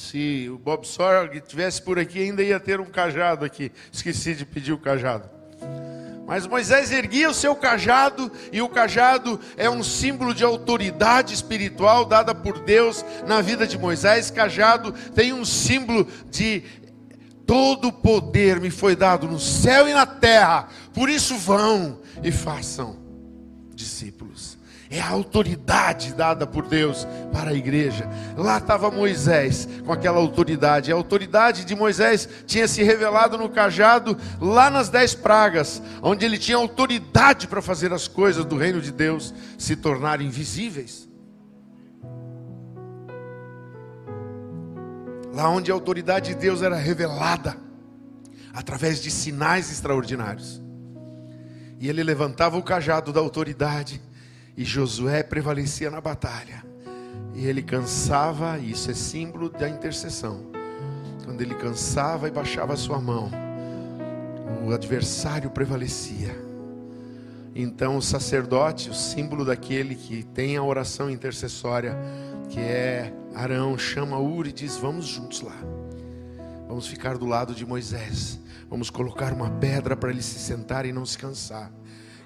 Se 0.00 0.48
o 0.48 0.56
Bob 0.56 0.86
Sorg 0.86 1.40
tivesse 1.42 1.82
por 1.82 1.98
aqui, 1.98 2.20
ainda 2.20 2.42
ia 2.42 2.58
ter 2.58 2.80
um 2.80 2.86
cajado 2.86 3.44
aqui. 3.44 3.70
Esqueci 3.92 4.34
de 4.34 4.46
pedir 4.46 4.72
o 4.72 4.78
cajado. 4.78 5.28
Mas 6.26 6.46
Moisés 6.46 6.90
erguia 6.90 7.28
o 7.28 7.34
seu 7.34 7.54
cajado, 7.54 8.32
e 8.50 8.62
o 8.62 8.68
cajado 8.68 9.38
é 9.58 9.68
um 9.68 9.82
símbolo 9.82 10.32
de 10.32 10.42
autoridade 10.42 11.34
espiritual 11.34 12.06
dada 12.06 12.34
por 12.34 12.60
Deus 12.60 13.04
na 13.26 13.42
vida 13.42 13.66
de 13.66 13.76
Moisés. 13.76 14.30
Cajado 14.30 14.92
tem 15.14 15.34
um 15.34 15.44
símbolo 15.44 16.08
de 16.30 16.62
todo 17.46 17.88
o 17.88 17.92
poder 17.92 18.58
me 18.58 18.70
foi 18.70 18.96
dado 18.96 19.28
no 19.28 19.38
céu 19.38 19.86
e 19.86 19.92
na 19.92 20.06
terra, 20.06 20.68
por 20.94 21.10
isso 21.10 21.36
vão 21.36 22.00
e 22.22 22.32
façam 22.32 22.96
discípulos 23.74 24.49
é 24.90 25.00
a 25.00 25.08
autoridade 25.08 26.12
dada 26.12 26.44
por 26.44 26.66
Deus 26.66 27.06
para 27.32 27.50
a 27.50 27.54
igreja. 27.54 28.10
Lá 28.36 28.58
estava 28.58 28.90
Moisés 28.90 29.68
com 29.86 29.92
aquela 29.92 30.18
autoridade. 30.18 30.90
A 30.90 30.96
autoridade 30.96 31.64
de 31.64 31.76
Moisés 31.76 32.28
tinha 32.44 32.66
se 32.66 32.82
revelado 32.82 33.38
no 33.38 33.48
cajado 33.48 34.18
lá 34.40 34.68
nas 34.68 34.88
dez 34.88 35.14
pragas, 35.14 35.80
onde 36.02 36.26
ele 36.26 36.36
tinha 36.36 36.56
autoridade 36.56 37.46
para 37.46 37.62
fazer 37.62 37.92
as 37.92 38.08
coisas 38.08 38.44
do 38.44 38.56
reino 38.56 38.80
de 38.80 38.90
Deus 38.90 39.32
se 39.56 39.76
tornarem 39.76 40.28
visíveis. 40.28 41.08
Lá 45.32 45.48
onde 45.48 45.70
a 45.70 45.74
autoridade 45.74 46.30
de 46.30 46.34
Deus 46.34 46.62
era 46.62 46.74
revelada 46.74 47.56
através 48.52 49.00
de 49.00 49.08
sinais 49.08 49.70
extraordinários. 49.70 50.60
E 51.78 51.88
ele 51.88 52.02
levantava 52.02 52.58
o 52.58 52.62
cajado 52.62 53.12
da 53.12 53.20
autoridade 53.20 54.02
e 54.56 54.64
Josué 54.64 55.22
prevalecia 55.22 55.90
na 55.90 56.00
batalha. 56.00 56.64
E 57.34 57.46
ele 57.46 57.62
cansava, 57.62 58.58
isso 58.58 58.90
é 58.90 58.94
símbolo 58.94 59.48
da 59.48 59.68
intercessão. 59.68 60.50
Quando 61.24 61.40
ele 61.40 61.54
cansava 61.54 62.28
e 62.28 62.30
baixava 62.30 62.74
a 62.74 62.76
sua 62.76 63.00
mão, 63.00 63.30
o 64.66 64.72
adversário 64.72 65.50
prevalecia. 65.50 66.36
Então 67.54 67.96
o 67.96 68.02
sacerdote, 68.02 68.90
o 68.90 68.94
símbolo 68.94 69.44
daquele 69.44 69.94
que 69.94 70.22
tem 70.22 70.56
a 70.56 70.62
oração 70.62 71.10
intercessória, 71.10 71.96
que 72.48 72.60
é 72.60 73.12
Arão, 73.34 73.78
chama 73.78 74.18
Uri 74.18 74.50
e 74.50 74.52
diz: 74.52 74.76
Vamos 74.76 75.06
juntos 75.06 75.40
lá. 75.40 75.56
Vamos 76.68 76.86
ficar 76.86 77.16
do 77.16 77.26
lado 77.26 77.54
de 77.54 77.64
Moisés. 77.64 78.38
Vamos 78.68 78.90
colocar 78.90 79.32
uma 79.32 79.50
pedra 79.50 79.96
para 79.96 80.10
ele 80.10 80.22
se 80.22 80.38
sentar 80.38 80.86
e 80.86 80.92
não 80.92 81.04
se 81.04 81.18
cansar 81.18 81.72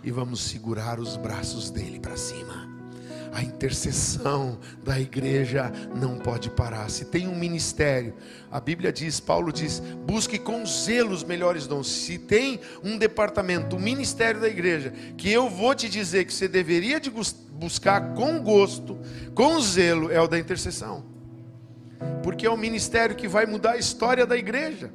e 0.05 0.11
vamos 0.11 0.41
segurar 0.41 1.01
os 1.01 1.17
braços 1.17 1.71
dele 1.71 1.99
para 1.99 2.17
cima. 2.17 2.75
A 3.33 3.43
intercessão 3.43 4.61
da 4.85 5.01
igreja 5.01 5.73
não 5.97 6.19
pode 6.21 6.49
parar. 6.51 6.89
Se 6.89 7.07
tem 7.07 7.27
um 7.27 7.35
ministério, 7.35 8.15
a 8.49 8.61
Bíblia 8.61 8.93
diz, 8.93 9.19
Paulo 9.19 9.53
diz, 9.53 9.81
busque 10.07 10.39
com 10.39 10.65
zelo 10.65 11.11
os 11.11 11.25
melhores 11.25 11.67
dons. 11.67 11.89
Se 11.89 12.17
tem 12.17 12.61
um 12.85 12.97
departamento, 12.97 13.75
um 13.75 13.81
ministério 13.81 14.41
da 14.41 14.49
igreja, 14.49 14.93
que 15.17 15.33
eu 15.33 15.51
vou 15.51 15.75
te 15.75 15.89
dizer 15.89 16.27
que 16.27 16.33
você 16.33 16.47
deveria 16.47 17.01
de 17.01 17.11
buscar 17.11 18.15
com 18.15 18.41
gosto, 18.41 18.97
com 19.35 19.61
zelo, 19.61 20.13
é 20.13 20.21
o 20.21 20.29
da 20.29 20.39
intercessão. 20.39 21.05
Porque 22.23 22.47
é 22.47 22.51
o 22.51 22.57
ministério 22.57 23.17
que 23.17 23.27
vai 23.27 23.47
mudar 23.47 23.73
a 23.73 23.79
história 23.79 24.25
da 24.25 24.37
igreja. 24.37 24.93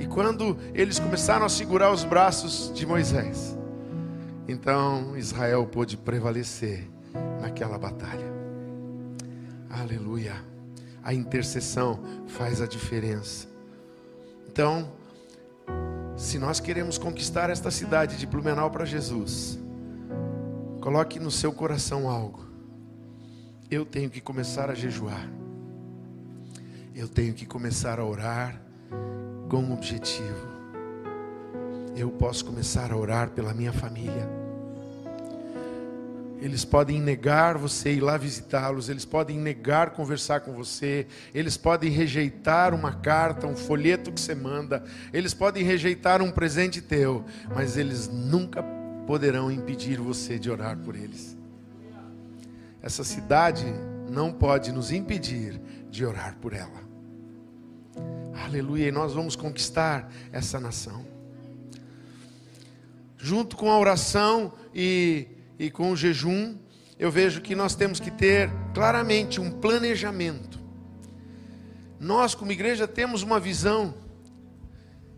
E 0.00 0.06
quando 0.06 0.56
eles 0.72 0.98
começaram 0.98 1.44
a 1.44 1.48
segurar 1.50 1.92
os 1.92 2.04
braços 2.04 2.72
de 2.74 2.86
Moisés, 2.86 3.54
então 4.48 5.14
Israel 5.14 5.66
pôde 5.66 5.94
prevalecer 5.94 6.90
naquela 7.38 7.76
batalha. 7.76 8.24
Aleluia. 9.68 10.42
A 11.04 11.12
intercessão 11.12 12.00
faz 12.28 12.62
a 12.62 12.66
diferença. 12.66 13.46
Então, 14.48 14.90
se 16.16 16.38
nós 16.38 16.60
queremos 16.60 16.96
conquistar 16.96 17.50
esta 17.50 17.70
cidade 17.70 18.16
de 18.16 18.26
Blumenau 18.26 18.70
para 18.70 18.86
Jesus, 18.86 19.58
coloque 20.80 21.20
no 21.20 21.30
seu 21.30 21.52
coração 21.52 22.08
algo. 22.08 22.46
Eu 23.70 23.84
tenho 23.84 24.08
que 24.08 24.22
começar 24.22 24.70
a 24.70 24.74
jejuar. 24.74 25.28
Eu 26.94 27.06
tenho 27.06 27.34
que 27.34 27.44
começar 27.44 28.00
a 28.00 28.04
orar 28.04 28.70
com 29.50 29.58
um 29.58 29.72
objetivo. 29.72 30.48
Eu 31.96 32.08
posso 32.08 32.44
começar 32.44 32.92
a 32.92 32.96
orar 32.96 33.30
pela 33.30 33.52
minha 33.52 33.72
família. 33.72 34.30
Eles 36.40 36.64
podem 36.64 37.00
negar 37.00 37.58
você 37.58 37.92
ir 37.92 38.00
lá 38.00 38.16
visitá-los, 38.16 38.88
eles 38.88 39.04
podem 39.04 39.38
negar 39.38 39.90
conversar 39.90 40.40
com 40.40 40.54
você, 40.54 41.06
eles 41.34 41.56
podem 41.56 41.90
rejeitar 41.90 42.72
uma 42.72 42.92
carta, 42.92 43.46
um 43.46 43.56
folheto 43.56 44.10
que 44.10 44.20
você 44.20 44.34
manda, 44.34 44.84
eles 45.12 45.34
podem 45.34 45.64
rejeitar 45.64 46.22
um 46.22 46.30
presente 46.30 46.80
teu, 46.80 47.24
mas 47.54 47.76
eles 47.76 48.08
nunca 48.08 48.62
poderão 49.06 49.50
impedir 49.50 49.98
você 49.98 50.38
de 50.38 50.48
orar 50.48 50.78
por 50.78 50.94
eles. 50.94 51.36
Essa 52.80 53.04
cidade 53.04 53.66
não 54.08 54.32
pode 54.32 54.72
nos 54.72 54.92
impedir 54.92 55.60
de 55.90 56.06
orar 56.06 56.36
por 56.40 56.54
ela. 56.54 56.89
Aleluia. 58.34 58.88
E 58.88 58.92
nós 58.92 59.12
vamos 59.12 59.36
conquistar 59.36 60.10
essa 60.32 60.60
nação. 60.60 61.04
Junto 63.16 63.56
com 63.56 63.70
a 63.70 63.78
oração 63.78 64.52
e, 64.74 65.26
e 65.58 65.70
com 65.70 65.92
o 65.92 65.96
jejum, 65.96 66.56
eu 66.98 67.10
vejo 67.10 67.40
que 67.40 67.54
nós 67.54 67.74
temos 67.74 68.00
que 68.00 68.10
ter 68.10 68.50
claramente 68.74 69.40
um 69.40 69.50
planejamento. 69.50 70.58
Nós, 71.98 72.34
como 72.34 72.52
igreja, 72.52 72.88
temos 72.88 73.22
uma 73.22 73.38
visão. 73.38 73.94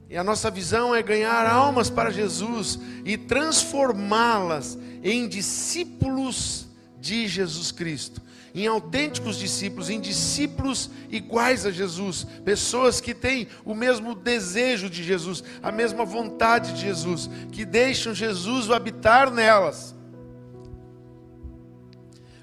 E 0.08 0.16
a 0.16 0.24
nossa 0.24 0.50
visão 0.50 0.94
é 0.94 1.02
ganhar 1.02 1.46
almas 1.46 1.88
para 1.88 2.10
Jesus 2.10 2.78
e 3.04 3.16
transformá-las 3.16 4.78
em 5.02 5.28
discípulos 5.28 6.66
de 7.00 7.26
Jesus 7.26 7.72
Cristo 7.72 8.20
em 8.54 8.66
autênticos 8.66 9.36
discípulos, 9.36 9.88
em 9.88 10.00
discípulos 10.00 10.90
iguais 11.10 11.64
a 11.64 11.70
Jesus, 11.70 12.26
pessoas 12.44 13.00
que 13.00 13.14
têm 13.14 13.48
o 13.64 13.74
mesmo 13.74 14.14
desejo 14.14 14.90
de 14.90 15.02
Jesus, 15.02 15.42
a 15.62 15.72
mesma 15.72 16.04
vontade 16.04 16.72
de 16.74 16.80
Jesus, 16.80 17.30
que 17.50 17.64
deixam 17.64 18.14
Jesus 18.14 18.70
habitar 18.70 19.30
nelas. 19.30 19.94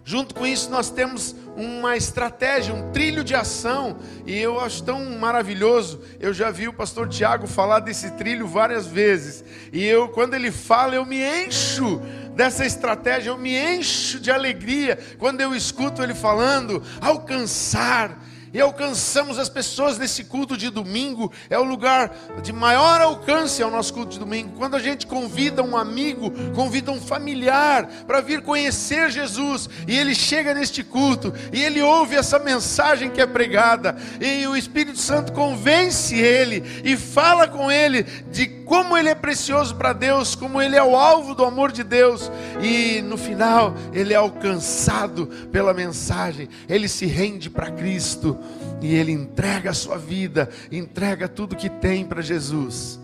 Junto 0.09 0.33
com 0.33 0.47
isso, 0.47 0.71
nós 0.71 0.89
temos 0.89 1.35
uma 1.55 1.95
estratégia, 1.95 2.73
um 2.73 2.91
trilho 2.91 3.23
de 3.23 3.35
ação, 3.35 3.99
e 4.25 4.35
eu 4.35 4.59
acho 4.59 4.81
tão 4.81 5.05
maravilhoso. 5.19 6.01
Eu 6.19 6.33
já 6.33 6.49
vi 6.49 6.67
o 6.67 6.73
pastor 6.73 7.07
Tiago 7.07 7.45
falar 7.45 7.81
desse 7.81 8.09
trilho 8.11 8.47
várias 8.47 8.87
vezes, 8.87 9.43
e 9.71 9.85
eu, 9.85 10.09
quando 10.09 10.33
ele 10.33 10.51
fala, 10.51 10.95
eu 10.95 11.05
me 11.05 11.21
encho 11.21 12.01
dessa 12.39 12.65
estratégia, 12.65 13.31
eu 13.31 13.37
me 13.37 13.53
encho 13.53 14.17
de 14.17 14.31
alegria 14.31 14.97
quando 15.17 15.41
eu 15.41 15.53
escuto 15.53 16.01
ele 16.01 16.15
falando 16.15 16.81
alcançar 17.01 18.17
e 18.53 18.59
alcançamos 18.59 19.37
as 19.37 19.49
pessoas 19.49 19.97
nesse 19.97 20.23
culto 20.23 20.57
de 20.57 20.69
domingo. 20.69 21.31
É 21.49 21.57
o 21.57 21.63
lugar 21.63 22.15
de 22.41 22.51
maior 22.51 23.01
alcance 23.01 23.61
ao 23.61 23.71
nosso 23.71 23.93
culto 23.93 24.13
de 24.13 24.19
domingo. 24.19 24.57
Quando 24.57 24.75
a 24.75 24.79
gente 24.79 25.05
convida 25.07 25.63
um 25.63 25.77
amigo, 25.77 26.31
convida 26.53 26.91
um 26.91 27.01
familiar 27.01 27.87
para 28.05 28.21
vir 28.21 28.41
conhecer 28.41 29.09
Jesus, 29.09 29.69
e 29.87 29.97
ele 29.97 30.15
chega 30.15 30.53
neste 30.53 30.83
culto 30.83 31.33
e 31.51 31.61
ele 31.61 31.81
ouve 31.81 32.15
essa 32.15 32.39
mensagem 32.39 33.09
que 33.09 33.21
é 33.21 33.25
pregada, 33.25 33.95
e 34.19 34.45
o 34.47 34.55
Espírito 34.55 34.99
Santo 34.99 35.33
convence 35.33 36.15
ele 36.15 36.63
e 36.83 36.95
fala 36.95 37.47
com 37.47 37.71
ele 37.71 38.03
de 38.31 38.59
como 38.69 38.95
ele 38.95 39.09
é 39.09 39.15
precioso 39.15 39.75
para 39.75 39.93
Deus, 39.93 40.35
como 40.35 40.61
ele 40.61 40.75
é 40.75 40.83
o 40.83 40.95
alvo 40.95 41.33
do 41.33 41.43
amor 41.43 41.71
de 41.71 41.83
Deus, 41.83 42.31
e 42.61 43.01
no 43.01 43.17
final 43.17 43.73
ele 43.91 44.13
é 44.13 44.17
alcançado 44.17 45.25
pela 45.51 45.73
mensagem, 45.73 46.47
ele 46.67 46.87
se 46.87 47.07
rende 47.07 47.49
para 47.49 47.71
Cristo 47.71 48.38
e 48.81 48.95
ele 48.95 49.11
entrega 49.11 49.71
a 49.71 49.73
sua 49.73 49.97
vida, 49.97 50.49
entrega 50.71 51.27
tudo 51.27 51.55
que 51.55 51.69
tem 51.69 52.05
para 52.05 52.21
Jesus. 52.21 52.98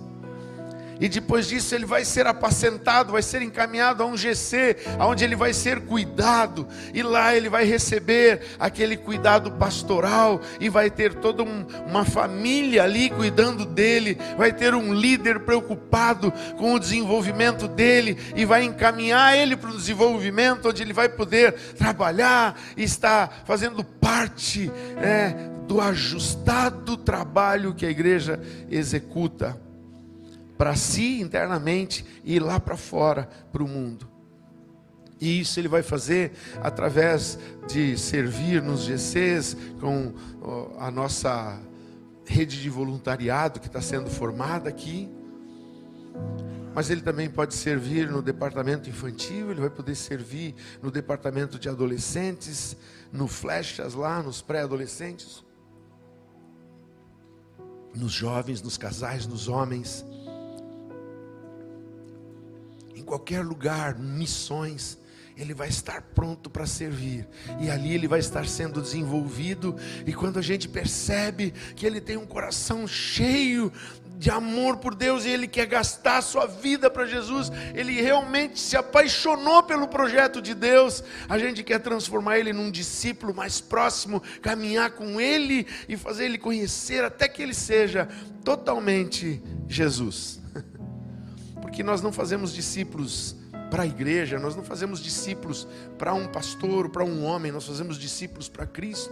E 0.99 1.09
depois 1.09 1.47
disso 1.47 1.75
ele 1.75 1.85
vai 1.85 2.05
ser 2.05 2.25
apacentado, 2.27 3.11
vai 3.11 3.21
ser 3.21 3.41
encaminhado 3.41 4.01
a 4.01 4.05
um 4.05 4.15
GC, 4.15 4.77
onde 4.99 5.23
ele 5.23 5.35
vai 5.35 5.53
ser 5.53 5.81
cuidado, 5.81 6.67
e 6.93 7.03
lá 7.03 7.35
ele 7.35 7.49
vai 7.49 7.65
receber 7.65 8.41
aquele 8.59 8.95
cuidado 8.95 9.51
pastoral, 9.51 10.41
e 10.59 10.69
vai 10.69 10.89
ter 10.89 11.13
toda 11.15 11.43
um, 11.43 11.65
uma 11.87 12.05
família 12.05 12.83
ali 12.83 13.09
cuidando 13.09 13.65
dele, 13.65 14.17
vai 14.37 14.53
ter 14.53 14.73
um 14.73 14.93
líder 14.93 15.41
preocupado 15.41 16.31
com 16.57 16.73
o 16.73 16.79
desenvolvimento 16.79 17.67
dele, 17.67 18.17
e 18.35 18.45
vai 18.45 18.63
encaminhar 18.63 19.37
ele 19.37 19.55
para 19.55 19.69
o 19.69 19.77
desenvolvimento, 19.77 20.69
onde 20.69 20.81
ele 20.81 20.93
vai 20.93 21.09
poder 21.09 21.53
trabalhar 21.77 22.59
e 22.77 22.83
estar 22.83 23.43
fazendo 23.45 23.83
parte 23.83 24.71
é, 24.97 25.35
do 25.67 25.81
ajustado 25.81 26.95
trabalho 26.95 27.73
que 27.73 27.85
a 27.85 27.89
igreja 27.89 28.39
executa 28.69 29.64
para 30.57 30.75
si 30.75 31.19
internamente 31.19 32.05
e 32.23 32.39
lá 32.39 32.59
para 32.59 32.77
fora, 32.77 33.29
para 33.51 33.63
o 33.63 33.67
mundo. 33.67 34.09
E 35.19 35.39
isso 35.39 35.59
ele 35.59 35.67
vai 35.67 35.81
fazer 35.81 36.33
através 36.61 37.39
de 37.67 37.97
servir 37.97 38.61
nos 38.61 38.83
GCs, 38.83 39.55
com 39.79 40.13
a 40.77 40.91
nossa 40.91 41.59
rede 42.25 42.61
de 42.61 42.69
voluntariado 42.69 43.59
que 43.59 43.67
está 43.67 43.81
sendo 43.81 44.09
formada 44.09 44.69
aqui. 44.69 45.09
Mas 46.73 46.89
ele 46.89 47.01
também 47.01 47.29
pode 47.29 47.55
servir 47.55 48.09
no 48.11 48.21
departamento 48.21 48.89
infantil, 48.89 49.51
ele 49.51 49.61
vai 49.61 49.69
poder 49.69 49.95
servir 49.95 50.53
no 50.81 50.91
departamento 50.91 51.57
de 51.57 51.69
adolescentes, 51.69 52.75
no 53.11 53.27
Flechas 53.27 53.93
lá, 53.93 54.21
nos 54.21 54.41
pré-adolescentes, 54.41 55.45
nos 57.95 58.11
jovens, 58.11 58.61
nos 58.61 58.77
casais, 58.77 59.25
nos 59.25 59.47
homens 59.47 60.05
qualquer 63.05 63.45
lugar, 63.45 63.97
missões, 63.97 64.97
ele 65.37 65.53
vai 65.53 65.67
estar 65.67 66.01
pronto 66.01 66.49
para 66.49 66.65
servir, 66.65 67.27
e 67.59 67.69
ali 67.69 67.93
ele 67.93 68.07
vai 68.07 68.19
estar 68.19 68.47
sendo 68.47 68.81
desenvolvido. 68.81 69.75
E 70.05 70.13
quando 70.13 70.39
a 70.39 70.41
gente 70.41 70.67
percebe 70.67 71.53
que 71.75 71.85
ele 71.85 71.99
tem 71.99 72.17
um 72.17 72.25
coração 72.25 72.87
cheio 72.87 73.71
de 74.17 74.29
amor 74.29 74.77
por 74.77 74.95
Deus 74.95 75.25
e 75.25 75.29
ele 75.29 75.45
quer 75.45 75.65
gastar 75.65 76.19
a 76.19 76.21
sua 76.21 76.45
vida 76.45 76.89
para 76.89 77.05
Jesus, 77.05 77.51
ele 77.73 78.01
realmente 78.01 78.57
se 78.61 78.77
apaixonou 78.77 79.61
pelo 79.63 79.89
projeto 79.89 80.41
de 80.41 80.53
Deus. 80.53 81.03
A 81.27 81.37
gente 81.37 81.61
quer 81.63 81.79
transformar 81.79 82.39
ele 82.39 82.53
num 82.53 82.71
discípulo 82.71 83.35
mais 83.35 83.59
próximo, 83.59 84.23
caminhar 84.41 84.91
com 84.91 85.19
ele 85.19 85.67
e 85.89 85.97
fazer 85.97 86.25
ele 86.25 86.37
conhecer 86.37 87.03
até 87.03 87.27
que 87.27 87.43
ele 87.43 87.53
seja 87.53 88.07
totalmente 88.41 89.41
Jesus 89.67 90.44
porque 91.65 91.81
nós 91.81 91.99
não 91.99 92.11
fazemos 92.11 92.53
discípulos 92.53 93.35
para 93.71 93.81
a 93.81 93.87
igreja, 93.87 94.37
nós 94.37 94.55
não 94.55 94.63
fazemos 94.63 94.99
discípulos 94.99 95.67
para 95.97 96.13
um 96.13 96.27
pastor, 96.27 96.89
para 96.89 97.03
um 97.03 97.25
homem, 97.25 97.51
nós 97.51 97.65
fazemos 97.65 97.97
discípulos 97.97 98.47
para 98.47 98.67
Cristo. 98.67 99.11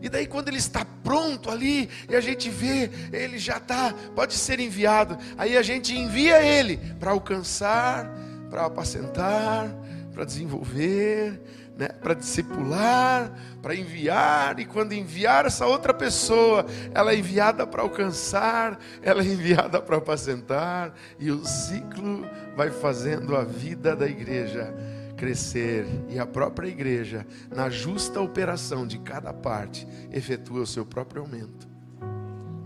E 0.00 0.08
daí, 0.08 0.26
quando 0.26 0.48
ele 0.48 0.58
está 0.58 0.84
pronto 1.04 1.48
ali, 1.48 1.88
e 2.08 2.16
a 2.16 2.20
gente 2.20 2.50
vê, 2.50 2.90
ele 3.12 3.38
já 3.38 3.58
está, 3.58 3.94
pode 4.12 4.34
ser 4.34 4.58
enviado, 4.58 5.16
aí 5.38 5.56
a 5.56 5.62
gente 5.62 5.96
envia 5.96 6.44
ele 6.44 6.78
para 6.98 7.12
alcançar, 7.12 8.12
para 8.50 8.66
apacentar, 8.66 9.72
para 10.12 10.24
desenvolver, 10.24 11.40
né, 11.82 11.88
para 11.88 12.14
discipular, 12.14 13.32
para 13.60 13.74
enviar, 13.74 14.60
e 14.60 14.64
quando 14.64 14.92
enviar 14.92 15.46
essa 15.46 15.66
outra 15.66 15.92
pessoa, 15.92 16.64
ela 16.94 17.12
é 17.12 17.16
enviada 17.16 17.66
para 17.66 17.82
alcançar, 17.82 18.78
ela 19.02 19.20
é 19.20 19.26
enviada 19.26 19.82
para 19.82 19.96
apacentar, 19.96 20.94
e 21.18 21.28
o 21.32 21.44
ciclo 21.44 22.24
vai 22.56 22.70
fazendo 22.70 23.34
a 23.34 23.42
vida 23.42 23.96
da 23.96 24.06
igreja 24.06 24.72
crescer, 25.16 25.84
e 26.08 26.20
a 26.20 26.26
própria 26.26 26.68
igreja, 26.68 27.26
na 27.50 27.68
justa 27.68 28.20
operação 28.20 28.86
de 28.86 29.00
cada 29.00 29.32
parte, 29.32 29.84
efetua 30.12 30.60
o 30.60 30.66
seu 30.66 30.86
próprio 30.86 31.22
aumento, 31.22 31.68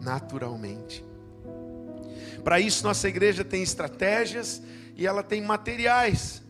naturalmente. 0.02 1.02
Para 2.44 2.60
isso, 2.60 2.84
nossa 2.84 3.08
igreja 3.08 3.42
tem 3.42 3.62
estratégias 3.62 4.60
e 4.94 5.06
ela 5.06 5.22
tem 5.22 5.40
materiais 5.40 6.45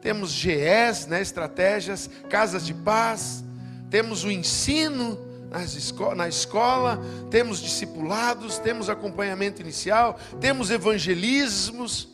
temos 0.00 0.30
GEs, 0.30 1.06
né, 1.06 1.20
estratégias, 1.20 2.08
casas 2.28 2.64
de 2.66 2.74
paz, 2.74 3.44
temos 3.90 4.24
o 4.24 4.30
ensino 4.30 5.18
esco 5.58 6.14
na 6.14 6.28
escola, 6.28 7.00
temos 7.30 7.60
discipulados, 7.60 8.58
temos 8.58 8.88
acompanhamento 8.88 9.60
inicial, 9.60 10.18
temos 10.40 10.70
evangelismos. 10.70 12.08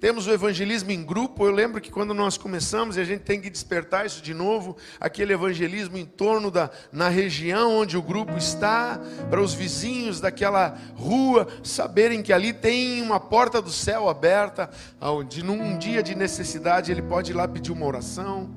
Temos 0.00 0.26
o 0.26 0.32
evangelismo 0.32 0.90
em 0.90 1.02
grupo. 1.02 1.46
Eu 1.46 1.52
lembro 1.52 1.80
que 1.80 1.90
quando 1.90 2.12
nós 2.12 2.36
começamos, 2.36 2.96
e 2.96 3.00
a 3.00 3.04
gente 3.04 3.22
tem 3.22 3.40
que 3.40 3.48
despertar 3.48 4.04
isso 4.04 4.20
de 4.20 4.34
novo, 4.34 4.76
aquele 5.00 5.32
evangelismo 5.32 5.96
em 5.96 6.04
torno 6.04 6.50
da 6.50 6.70
na 6.92 7.08
região 7.08 7.78
onde 7.78 7.96
o 7.96 8.02
grupo 8.02 8.36
está, 8.36 9.00
para 9.30 9.40
os 9.40 9.54
vizinhos 9.54 10.20
daquela 10.20 10.76
rua 10.94 11.46
saberem 11.62 12.22
que 12.22 12.32
ali 12.32 12.52
tem 12.52 13.00
uma 13.00 13.18
porta 13.18 13.62
do 13.62 13.70
céu 13.70 14.08
aberta, 14.08 14.70
onde 15.00 15.42
num 15.42 15.78
dia 15.78 16.02
de 16.02 16.14
necessidade 16.14 16.92
ele 16.92 17.02
pode 17.02 17.32
ir 17.32 17.34
lá 17.34 17.48
pedir 17.48 17.72
uma 17.72 17.86
oração, 17.86 18.50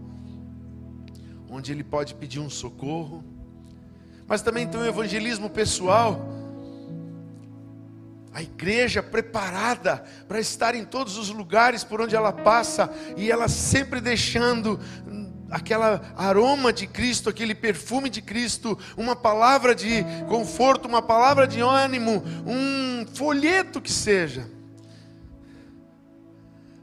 onde 1.50 1.72
ele 1.72 1.84
pode 1.84 2.14
pedir 2.16 2.40
um 2.40 2.50
socorro. 2.50 3.24
Mas 4.28 4.42
também 4.42 4.68
tem 4.68 4.82
o 4.82 4.86
evangelismo 4.86 5.50
pessoal 5.50 6.37
a 8.38 8.42
igreja 8.44 9.02
preparada 9.02 10.04
para 10.28 10.40
estar 10.40 10.76
em 10.76 10.86
todos 10.86 11.18
os 11.18 11.30
lugares 11.30 11.84
por 11.84 12.00
onde 12.00 12.16
ela 12.16 12.32
passa 12.32 12.88
e 13.18 13.32
ela 13.32 13.48
sempre 13.48 14.00
deixando 14.00 14.80
aquela 15.50 16.14
aroma 16.16 16.72
de 16.72 16.86
Cristo, 16.86 17.30
aquele 17.30 17.56
perfume 17.56 18.12
de 18.12 18.22
Cristo, 18.22 18.78
uma 18.96 19.16
palavra 19.16 19.74
de 19.74 20.06
conforto, 20.30 20.88
uma 20.88 21.02
palavra 21.02 21.48
de 21.48 21.62
ânimo, 21.62 22.24
um 22.46 23.08
folheto 23.16 23.82
que 23.82 23.92
seja. 23.92 24.48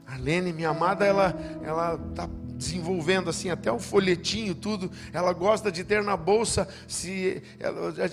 Arlene, 0.05 0.51
minha 0.51 0.71
amada, 0.71 1.05
ela 1.05 1.33
ela 1.63 1.97
está 2.09 2.27
desenvolvendo 2.55 3.29
assim 3.29 3.49
até 3.49 3.71
o 3.71 3.79
folhetinho, 3.79 4.55
tudo. 4.55 4.91
Ela 5.13 5.33
gosta 5.33 5.71
de 5.71 5.83
ter 5.83 6.03
na 6.03 6.17
bolsa. 6.17 6.67
Se 6.87 7.41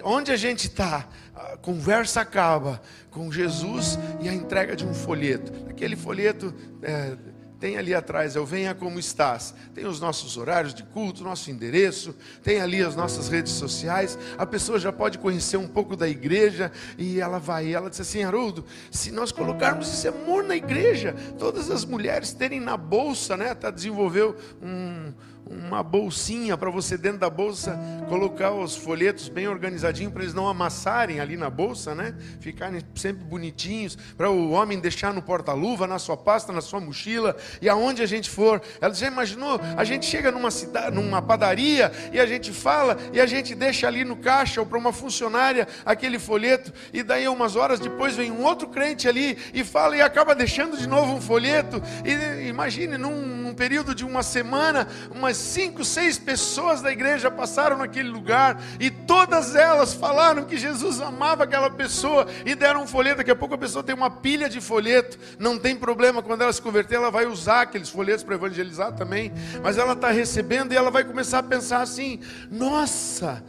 onde 0.05 0.33
a 0.33 0.37
gente 0.37 0.69
está, 0.69 1.09
a 1.35 1.57
conversa 1.57 2.21
acaba 2.21 2.83
com 3.11 3.31
Jesus 3.31 3.99
e 4.21 4.29
a 4.29 4.35
entrega 4.35 4.77
de 4.77 4.85
um 4.85 4.95
folheto. 4.95 5.53
Aquele 5.69 5.97
folheto 5.97 6.55
é, 6.83 7.17
tem 7.63 7.79
ali 7.79 7.95
atrás, 7.95 8.35
eu 8.35 8.45
venha 8.45 8.75
como 8.75 8.99
estás. 8.99 9.55
Tem 9.73 9.87
os 9.87 10.01
nossos 10.01 10.37
horários 10.37 10.75
de 10.75 10.83
culto, 10.83 11.23
nosso 11.23 11.49
endereço, 11.49 12.13
tem 12.43 12.61
ali 12.61 12.83
as 12.83 12.97
nossas 12.97 13.29
redes 13.29 13.53
sociais. 13.53 14.19
A 14.37 14.45
pessoa 14.45 14.81
já 14.81 14.93
pode 14.93 15.17
conhecer 15.17 15.59
um 15.59 15.69
pouco 15.69 15.95
da 15.95 16.09
igreja 16.09 16.73
e 16.99 17.21
ela 17.21 17.39
vai. 17.39 17.73
ela 17.73 17.89
diz 17.89 18.01
assim: 18.01 18.25
Haroldo, 18.25 18.65
se 18.91 19.13
nós 19.13 19.31
colocarmos 19.31 19.89
esse 19.89 20.09
amor 20.09 20.43
na 20.43 20.57
igreja, 20.57 21.15
todas 21.39 21.71
as 21.71 21.85
mulheres 21.85 22.33
terem 22.33 22.59
na 22.59 22.77
bolsa, 22.77 23.37
né? 23.37 23.55
Tá, 23.55 23.71
desenvolveu 23.71 24.37
um, 24.61 25.13
uma 25.51 25.83
bolsinha 25.83 26.57
para 26.57 26.71
você 26.71 26.97
dentro 26.97 27.19
da 27.19 27.31
bolsa 27.31 27.79
colocar 28.09 28.53
os 28.53 28.77
folhetos 28.77 29.29
bem 29.29 29.49
organizadinho 29.49 30.11
para 30.11 30.23
eles 30.23 30.35
não 30.35 30.49
amassarem 30.49 31.21
ali 31.21 31.37
na 31.37 31.51
bolsa, 31.51 31.95
né? 31.95 32.15
Ficarem 32.41 32.81
sempre 32.95 33.25
bonitinhos, 33.25 33.97
para 34.17 34.31
o 34.31 34.51
homem 34.51 34.79
deixar 34.79 35.13
no 35.13 35.23
porta-luva, 35.23 35.87
na 35.87 35.99
sua 35.99 36.17
pasta, 36.17 36.53
na 36.53 36.61
sua 36.61 36.81
mochila 36.81 37.37
e 37.61 37.69
aonde 37.69 38.03
a 38.03 38.07
gente 38.07 38.31
for. 38.31 38.61
Ela 38.81 38.95
já 38.95 39.07
imaginou? 39.07 39.61
A 39.77 39.85
gente 39.85 40.07
chega 40.07 40.31
numa 40.31 40.51
cidade, 40.51 40.95
numa 40.95 41.23
padaria 41.23 41.91
e 42.13 42.21
a 42.21 42.27
gente 42.27 42.53
fala 42.53 42.97
e 43.13 43.21
a 43.21 43.27
gente 43.27 43.55
deixa 43.55 43.87
ali 43.87 44.05
no 44.05 44.17
caixa 44.17 44.61
ou 44.61 44.67
para 44.67 44.79
uma 44.79 44.93
funcionária 44.93 45.67
aquele 45.85 46.19
folheto 46.19 46.73
e 46.93 47.03
daí 47.03 47.29
umas 47.29 47.57
horas 47.57 47.81
depois 47.81 48.17
vem 48.17 48.31
um 48.31 48.43
outro 48.43 48.69
crente 48.69 49.09
ali 49.09 49.39
e 49.53 49.65
fala 49.65 49.97
e 49.97 50.03
acaba 50.03 50.35
deixando 50.35 50.77
de 50.77 50.87
novo 50.87 51.15
um 51.15 51.21
folheto. 51.21 51.83
E 52.05 52.49
imagine 52.49 52.99
num, 52.99 53.27
num 53.27 53.55
período 53.55 53.95
de 53.95 54.05
uma 54.05 54.23
semana, 54.23 54.87
cinco, 55.35 55.85
seis 55.85 56.19
pessoas 56.19 56.83
da 56.83 56.91
igreja 56.91 57.31
passaram 57.31 57.77
naquele 57.77 58.09
lugar 58.09 58.61
e 58.79 58.91
todas 58.91 59.55
elas 59.55 59.95
falaram 59.95 60.45
que 60.45 60.57
Jesus 60.57 61.01
amava 61.01 61.45
aquela 61.45 61.71
pessoa 61.71 62.27
e 62.45 62.55
deram 62.55 62.83
um 62.83 62.87
folheto. 62.87 63.19
Daqui 63.19 63.31
a 63.31 63.37
pouco 63.37 63.55
a 63.55 63.59
pessoa 63.59 63.83
tem 63.83 63.95
uma 63.95 64.11
pilha 64.11 64.49
de 64.49 64.61
folheto, 64.61 65.19
não 65.39 65.59
tem 65.59 65.77
problema, 65.77 66.23
quando 66.23 66.43
ela 66.43 66.53
se 66.53 66.63
converter, 66.63 66.97
ela 66.97 67.11
vai 67.11 67.27
usar 67.27 67.63
aqueles 67.63 67.89
folhetos 67.89 68.25
para 68.25 68.35
evangelizar 68.35 68.93
também, 68.93 69.33
mas 69.63 69.79
ela 69.79 69.93
está 69.93 70.11
recebendo 70.11 70.73
e 70.73 70.77
ela 70.77 70.91
vai 70.91 71.05
começar 71.05 71.39
a 71.39 71.43
pensar 71.43 71.83
assim: 71.83 72.21
nossa. 72.51 73.45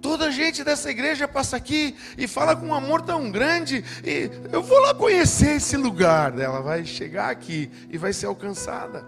Toda 0.00 0.26
a 0.26 0.30
gente 0.32 0.64
dessa 0.64 0.90
igreja 0.90 1.28
passa 1.28 1.56
aqui 1.56 1.94
e 2.18 2.26
fala 2.26 2.56
com 2.56 2.66
um 2.66 2.74
amor 2.74 3.02
tão 3.02 3.30
grande, 3.30 3.84
e 4.02 4.28
eu 4.50 4.60
vou 4.60 4.80
lá 4.80 4.92
conhecer 4.92 5.56
esse 5.56 5.76
lugar. 5.76 6.36
Ela 6.36 6.60
vai 6.60 6.84
chegar 6.84 7.30
aqui 7.30 7.70
e 7.88 7.96
vai 7.96 8.12
ser 8.12 8.26
alcançada. 8.26 9.06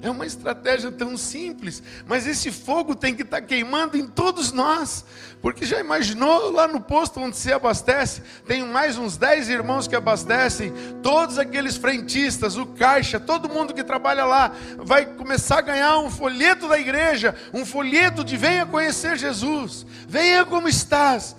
É 0.00 0.08
uma 0.08 0.24
estratégia 0.24 0.92
tão 0.92 1.16
simples, 1.16 1.82
mas 2.06 2.24
esse 2.24 2.52
fogo 2.52 2.94
tem 2.94 3.16
que 3.16 3.22
estar 3.22 3.40
tá 3.40 3.46
queimando 3.46 3.96
em 3.96 4.06
todos 4.06 4.52
nós, 4.52 5.04
porque 5.42 5.66
já 5.66 5.80
imaginou 5.80 6.52
lá 6.52 6.68
no 6.68 6.80
posto 6.80 7.18
onde 7.18 7.36
se 7.36 7.52
abastece? 7.52 8.22
Tem 8.46 8.64
mais 8.64 8.96
uns 8.96 9.16
10 9.16 9.48
irmãos 9.48 9.88
que 9.88 9.96
abastecem, 9.96 10.72
todos 11.02 11.36
aqueles 11.36 11.76
frentistas, 11.76 12.56
o 12.56 12.64
caixa, 12.64 13.18
todo 13.18 13.48
mundo 13.48 13.74
que 13.74 13.82
trabalha 13.82 14.24
lá, 14.24 14.52
vai 14.76 15.04
começar 15.04 15.58
a 15.58 15.62
ganhar 15.62 15.98
um 15.98 16.10
folheto 16.10 16.68
da 16.68 16.78
igreja, 16.78 17.34
um 17.52 17.66
folheto 17.66 18.22
de 18.22 18.36
venha 18.36 18.64
conhecer 18.64 19.18
Jesus, 19.18 19.84
venha 20.06 20.44
como 20.44 20.68
estás. 20.68 21.34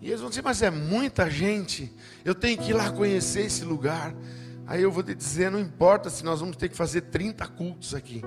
E 0.00 0.08
eles 0.08 0.20
vão 0.20 0.30
dizer, 0.30 0.42
mas 0.42 0.62
é 0.62 0.70
muita 0.70 1.28
gente, 1.28 1.92
eu 2.24 2.34
tenho 2.34 2.56
que 2.56 2.70
ir 2.70 2.74
lá 2.74 2.90
conhecer 2.90 3.42
esse 3.42 3.66
lugar. 3.66 4.14
Aí 4.70 4.82
eu 4.82 4.92
vou 4.92 5.02
te 5.02 5.16
dizer, 5.16 5.50
não 5.50 5.58
importa 5.58 6.08
se 6.08 6.24
nós 6.24 6.38
vamos 6.38 6.56
ter 6.56 6.68
que 6.68 6.76
fazer 6.76 7.00
30 7.00 7.44
cultos 7.48 7.92
aqui. 7.92 8.22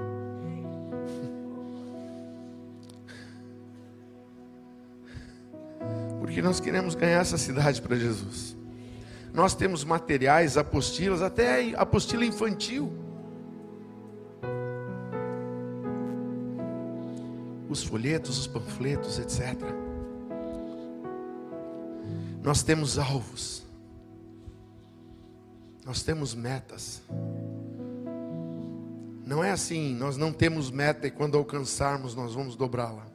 Porque 6.19 6.41
nós 6.41 6.59
queremos 6.59 6.95
ganhar 6.95 7.21
essa 7.21 7.37
cidade 7.37 7.81
para 7.81 7.95
Jesus. 7.95 8.57
Nós 9.33 9.55
temos 9.55 9.85
materiais, 9.85 10.57
apostilas, 10.57 11.21
até 11.21 11.73
apostila 11.77 12.25
infantil. 12.25 12.91
Os 17.69 17.85
folhetos, 17.85 18.37
os 18.37 18.47
panfletos, 18.47 19.17
etc. 19.17 19.57
Nós 22.43 22.63
temos 22.63 22.99
alvos. 22.99 23.63
Nós 25.85 26.01
temos 26.01 26.33
metas. 26.33 27.01
Não 29.25 29.43
é 29.43 29.51
assim, 29.51 29.95
nós 29.95 30.17
não 30.17 30.31
temos 30.31 30.69
meta 30.69 31.07
e 31.07 31.11
quando 31.11 31.37
alcançarmos 31.37 32.15
nós 32.15 32.33
vamos 32.33 32.55
dobrá-la. 32.55 33.05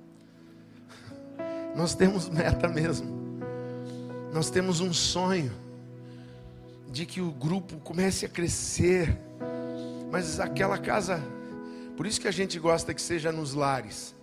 Nós 1.77 1.95
temos 1.95 2.29
meta 2.29 2.67
mesmo. 2.67 3.19
Nós 4.33 4.51
temos 4.51 4.81
um 4.81 4.93
sonho 4.93 5.53
de 6.91 7.07
que 7.07 7.21
o 7.21 7.31
grupo 7.31 7.77
comece 7.79 8.27
a 8.27 8.29
crescer. 8.29 9.17
Mas 10.11 10.41
aquela 10.41 10.79
casa, 10.79 11.23
por 11.97 12.07
isso 12.07 12.21
que 12.21 12.29
a 12.29 12.33
gente 12.33 12.59
gosta 12.59 12.95
que 12.95 13.03
seja 13.03 13.31
nos 13.31 13.55
lares. 13.55 14.15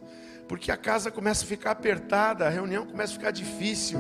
Porque 0.48 0.72
a 0.72 0.78
casa 0.78 1.10
começa 1.10 1.44
a 1.44 1.48
ficar 1.48 1.72
apertada, 1.72 2.46
a 2.46 2.50
reunião 2.50 2.86
começa 2.86 3.14
a 3.14 3.16
ficar 3.16 3.32
difícil. 3.32 4.00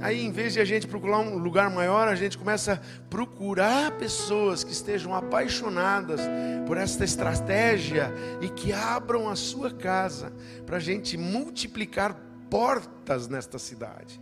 Aí, 0.00 0.24
em 0.24 0.30
vez 0.30 0.52
de 0.52 0.60
a 0.60 0.64
gente 0.64 0.86
procurar 0.86 1.18
um 1.18 1.38
lugar 1.38 1.70
maior, 1.70 2.06
a 2.06 2.14
gente 2.14 2.38
começa 2.38 2.74
a 2.74 3.08
procurar 3.10 3.92
pessoas 3.92 4.62
que 4.62 4.70
estejam 4.70 5.14
apaixonadas 5.14 6.20
por 6.66 6.76
esta 6.76 7.04
estratégia 7.04 8.12
e 8.40 8.48
que 8.48 8.72
abram 8.72 9.28
a 9.28 9.34
sua 9.34 9.72
casa 9.72 10.32
para 10.64 10.76
a 10.76 10.80
gente 10.80 11.16
multiplicar 11.16 12.14
portas 12.48 13.26
nesta 13.26 13.58
cidade. 13.58 14.20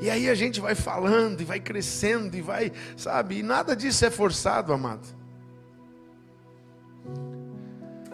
E 0.00 0.10
aí 0.10 0.28
a 0.28 0.34
gente 0.34 0.60
vai 0.60 0.74
falando 0.74 1.40
e 1.40 1.44
vai 1.44 1.58
crescendo 1.58 2.36
e 2.36 2.42
vai, 2.42 2.72
sabe, 2.96 3.38
e 3.38 3.42
nada 3.42 3.74
disso 3.74 4.04
é 4.04 4.10
forçado, 4.10 4.72
amado. 4.72 5.15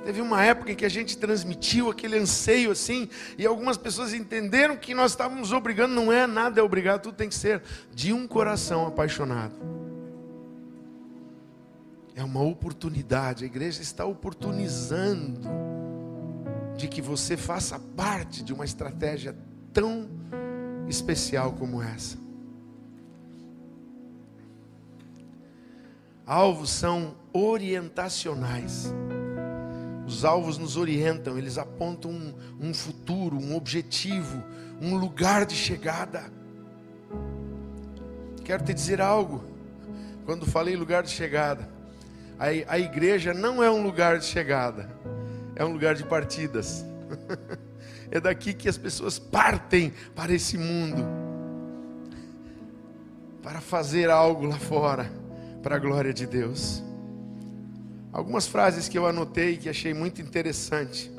Teve 0.05 0.21
uma 0.21 0.43
época 0.43 0.73
em 0.73 0.75
que 0.75 0.85
a 0.85 0.89
gente 0.89 1.17
transmitiu 1.17 1.89
aquele 1.89 2.19
anseio 2.19 2.73
assim, 2.73 3.09
e 3.39 3.47
algumas 3.47 3.77
pessoas 3.77 4.13
entenderam 4.13 4.77
que 4.77 4.95
nós 4.95 5.13
estávamos 5.13 5.53
obrigando, 5.53 5.95
não 5.95 6.13
é 6.13 6.27
nada 6.27 6.61
é 6.61 6.63
obrigado, 6.63 7.03
tudo 7.03 7.15
tem 7.15 7.29
que 7.29 7.35
ser 7.35 7.63
de 7.95 8.13
um 8.13 8.27
coração 8.27 8.87
apaixonado. 8.87 9.55
É 12.17 12.25
uma 12.25 12.43
oportunidade, 12.43 13.45
a 13.45 13.47
igreja 13.47 13.81
está 13.81 14.05
oportunizando 14.05 15.49
de 16.77 16.89
que 16.89 17.01
você 17.01 17.37
faça 17.37 17.79
parte 17.79 18.43
de 18.43 18.53
uma 18.53 18.65
estratégia 18.65 19.37
tão 19.73 20.09
especial 20.89 21.53
como 21.53 21.81
essa. 21.81 22.19
Alvos 26.27 26.71
são 26.71 27.15
orientacionais. 27.33 28.93
Os 30.07 30.25
alvos 30.25 30.59
nos 30.59 30.77
orientam, 30.77 31.39
eles 31.39 31.59
apontam 31.59 32.11
um, 32.11 32.35
um 32.61 32.75
futuro, 32.75 33.37
um 33.37 33.55
objetivo, 33.55 34.43
um 34.81 34.97
lugar 34.97 35.47
de 35.47 35.55
chegada. 35.55 36.25
Quero 38.45 38.65
te 38.65 38.75
dizer 38.75 39.01
algo. 39.01 39.45
Quando 40.25 40.47
falei 40.47 40.77
lugar 40.77 41.03
de 41.03 41.11
chegada, 41.11 41.69
a, 42.39 42.75
a 42.75 42.79
igreja 42.79 43.33
não 43.33 43.63
é 43.63 43.71
um 43.71 43.83
lugar 43.83 44.19
de 44.19 44.25
chegada, 44.25 44.91
é 45.55 45.65
um 45.65 45.73
lugar 45.73 45.95
de 45.95 46.05
partidas. 46.05 46.85
é 48.11 48.21
daqui 48.21 48.53
que 48.53 48.69
as 48.69 48.77
pessoas 48.77 49.19
partem 49.19 49.93
para 50.15 50.33
esse 50.33 50.59
mundo, 50.59 51.05
para 53.43 53.61
fazer 53.61 54.11
algo 54.11 54.47
lá 54.47 54.59
fora, 54.59 55.11
para 55.63 55.77
a 55.77 55.79
glória 55.79 56.13
de 56.13 56.27
Deus. 56.27 56.83
Algumas 58.13 58.47
frases 58.47 58.89
que 58.89 58.99
eu 58.99 59.07
anotei 59.07 59.57
que 59.57 59.69
achei 59.69 59.95
muito 59.95 60.21
interessante. 60.21 61.11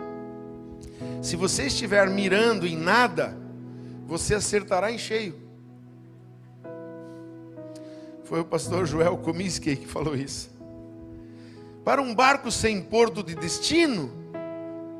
Se 1.21 1.35
você 1.35 1.63
estiver 1.63 2.07
mirando 2.09 2.67
em 2.67 2.77
nada, 2.77 3.35
você 4.05 4.35
acertará 4.35 4.91
em 4.91 4.97
cheio. 4.97 5.41
Foi 8.25 8.41
o 8.41 8.45
pastor 8.45 8.85
Joel 8.85 9.17
Comiskey 9.17 9.75
que 9.75 9.87
falou 9.87 10.15
isso. 10.15 10.51
Para 11.83 12.01
um 12.01 12.13
barco 12.13 12.51
sem 12.51 12.81
porto 12.81 13.23
de 13.23 13.35
destino, 13.35 14.11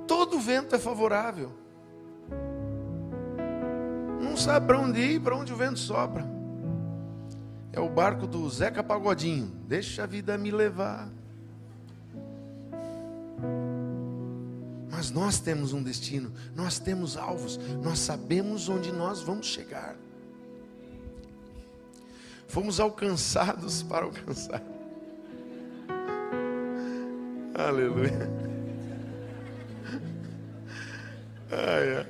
todo 0.07 0.39
vento 0.39 0.75
é 0.75 0.79
favorável. 0.79 1.51
Não 4.19 4.35
sabe 4.35 4.65
para 4.65 4.79
onde 4.79 4.99
ir, 4.99 5.21
para 5.21 5.35
onde 5.35 5.53
o 5.53 5.55
vento 5.55 5.77
sopra. 5.77 6.25
É 7.71 7.79
o 7.79 7.87
barco 7.87 8.25
do 8.25 8.49
Zeca 8.49 8.83
Pagodinho. 8.83 9.51
Deixa 9.67 10.03
a 10.03 10.07
vida 10.07 10.37
me 10.37 10.49
levar. 10.49 11.07
Mas 15.03 15.11
nós 15.11 15.37
temos 15.37 15.73
um 15.73 15.83
destino, 15.83 16.31
nós 16.55 16.79
temos 16.79 17.17
alvos, 17.17 17.59
nós 17.83 17.99
sabemos 17.99 18.69
onde 18.69 18.89
nós 18.89 19.21
vamos 19.21 19.47
chegar. 19.47 19.97
Fomos 22.47 22.79
alcançados 22.79 23.83
para 23.83 24.05
alcançar. 24.05 24.63
Aleluia. 27.53 28.31
Ai, 31.51 31.97
ai. 31.97 32.07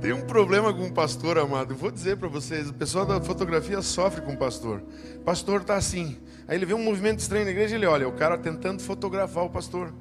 Tem 0.00 0.12
um 0.12 0.26
problema 0.26 0.74
com 0.74 0.88
o 0.88 0.92
pastor, 0.92 1.38
amado. 1.38 1.76
Vou 1.76 1.92
dizer 1.92 2.16
para 2.16 2.26
vocês: 2.26 2.68
o 2.68 2.74
pessoal 2.74 3.06
da 3.06 3.20
fotografia 3.20 3.80
sofre 3.80 4.22
com 4.22 4.32
o 4.32 4.36
pastor. 4.36 4.82
O 5.14 5.20
pastor 5.20 5.60
está 5.60 5.76
assim. 5.76 6.18
Aí 6.48 6.56
ele 6.56 6.66
vê 6.66 6.74
um 6.74 6.82
movimento 6.82 7.20
estranho 7.20 7.44
na 7.44 7.52
igreja 7.52 7.76
ele 7.76 7.86
olha, 7.86 8.08
o 8.08 8.12
cara 8.12 8.36
tentando 8.36 8.82
fotografar 8.82 9.44
o 9.44 9.50
pastor. 9.50 9.92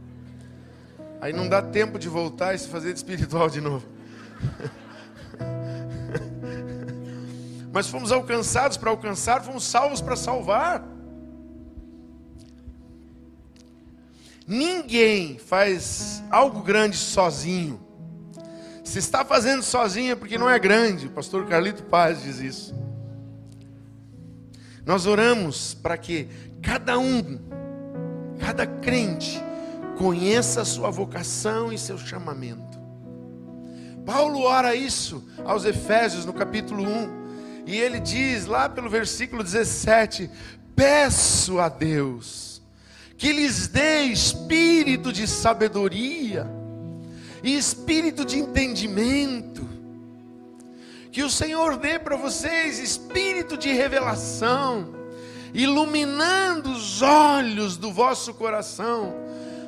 Aí 1.21 1.33
não 1.33 1.47
dá 1.49 1.61
tempo 1.61 1.97
de 1.97 2.09
voltar 2.09 2.53
e 2.53 2.59
se 2.59 2.67
fazer 2.67 2.91
de 2.93 2.99
espiritual 2.99 3.49
de 3.49 3.61
novo. 3.61 3.85
Mas 7.71 7.87
fomos 7.87 8.11
alcançados 8.11 8.77
para 8.77 8.89
alcançar, 8.89 9.43
fomos 9.43 9.63
salvos 9.63 10.01
para 10.01 10.15
salvar. 10.15 10.83
Ninguém 14.47 15.39
faz 15.39 16.23
algo 16.29 16.61
grande 16.61 16.95
sozinho. 16.95 17.79
Se 18.83 18.99
está 18.99 19.25
fazendo 19.25 19.63
sozinho 19.63 20.11
é 20.11 20.15
porque 20.15 20.37
não 20.37 20.49
é 20.49 20.59
grande. 20.59 21.07
O 21.07 21.09
pastor 21.09 21.47
Carlito 21.47 21.83
Paz 21.83 22.21
diz 22.21 22.39
isso. 22.39 22.75
Nós 24.85 25.07
oramos 25.07 25.73
para 25.73 25.97
que 25.97 26.29
cada 26.61 26.99
um, 26.99 27.39
cada 28.39 28.67
crente, 28.67 29.43
conheça 29.95 30.61
a 30.61 30.65
sua 30.65 30.89
vocação 30.89 31.71
e 31.71 31.77
seu 31.77 31.97
chamamento. 31.97 32.79
Paulo 34.05 34.41
ora 34.41 34.75
isso 34.75 35.27
aos 35.43 35.65
Efésios 35.65 36.25
no 36.25 36.33
capítulo 36.33 36.83
1. 36.83 37.25
E 37.65 37.77
ele 37.77 37.99
diz 37.99 38.45
lá 38.45 38.69
pelo 38.69 38.89
versículo 38.89 39.43
17: 39.43 40.29
Peço 40.75 41.59
a 41.59 41.67
Deus 41.67 42.61
que 43.17 43.31
lhes 43.31 43.67
dê 43.67 44.03
espírito 44.03 45.11
de 45.11 45.27
sabedoria 45.27 46.45
e 47.41 47.55
espírito 47.55 48.25
de 48.25 48.37
entendimento. 48.37 49.67
Que 51.11 51.23
o 51.23 51.29
Senhor 51.29 51.77
dê 51.77 51.97
para 51.97 52.17
vocês 52.17 52.77
espírito 52.77 53.55
de 53.55 53.71
revelação, 53.71 54.93
iluminando 55.53 56.71
os 56.71 57.01
olhos 57.01 57.77
do 57.77 57.91
vosso 57.91 58.33
coração, 58.33 59.15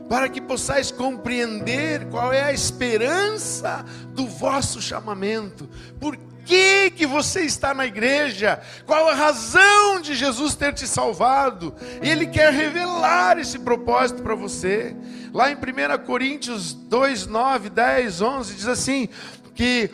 para 0.08 0.30
que 0.30 0.40
possais 0.40 0.92
compreender 0.92 2.08
qual 2.08 2.32
é 2.32 2.44
a 2.44 2.54
esperança 2.54 3.86
do 4.10 4.26
vosso 4.26 4.82
chamamento. 4.82 5.70
Por 6.00 6.18
que, 6.46 6.90
que 6.92 7.06
você 7.06 7.42
está 7.42 7.74
na 7.74 7.86
igreja? 7.86 8.62
Qual 8.86 9.10
a 9.10 9.14
razão 9.14 10.00
de 10.00 10.16
Jesus 10.16 10.56
ter 10.56 10.74
te 10.74 10.88
salvado? 10.88 11.76
E 12.02 12.10
Ele 12.10 12.26
quer 12.26 12.54
revelar 12.54 13.38
esse 13.38 13.60
propósito 13.60 14.24
para 14.24 14.34
você. 14.34 14.96
Lá 15.34 15.52
em 15.52 15.56
1 15.56 16.06
Coríntios 16.06 16.74
2, 16.74 17.28
9, 17.28 17.70
10, 17.70 18.22
11, 18.22 18.56
diz 18.56 18.68
assim: 18.68 19.10
que 19.54 19.90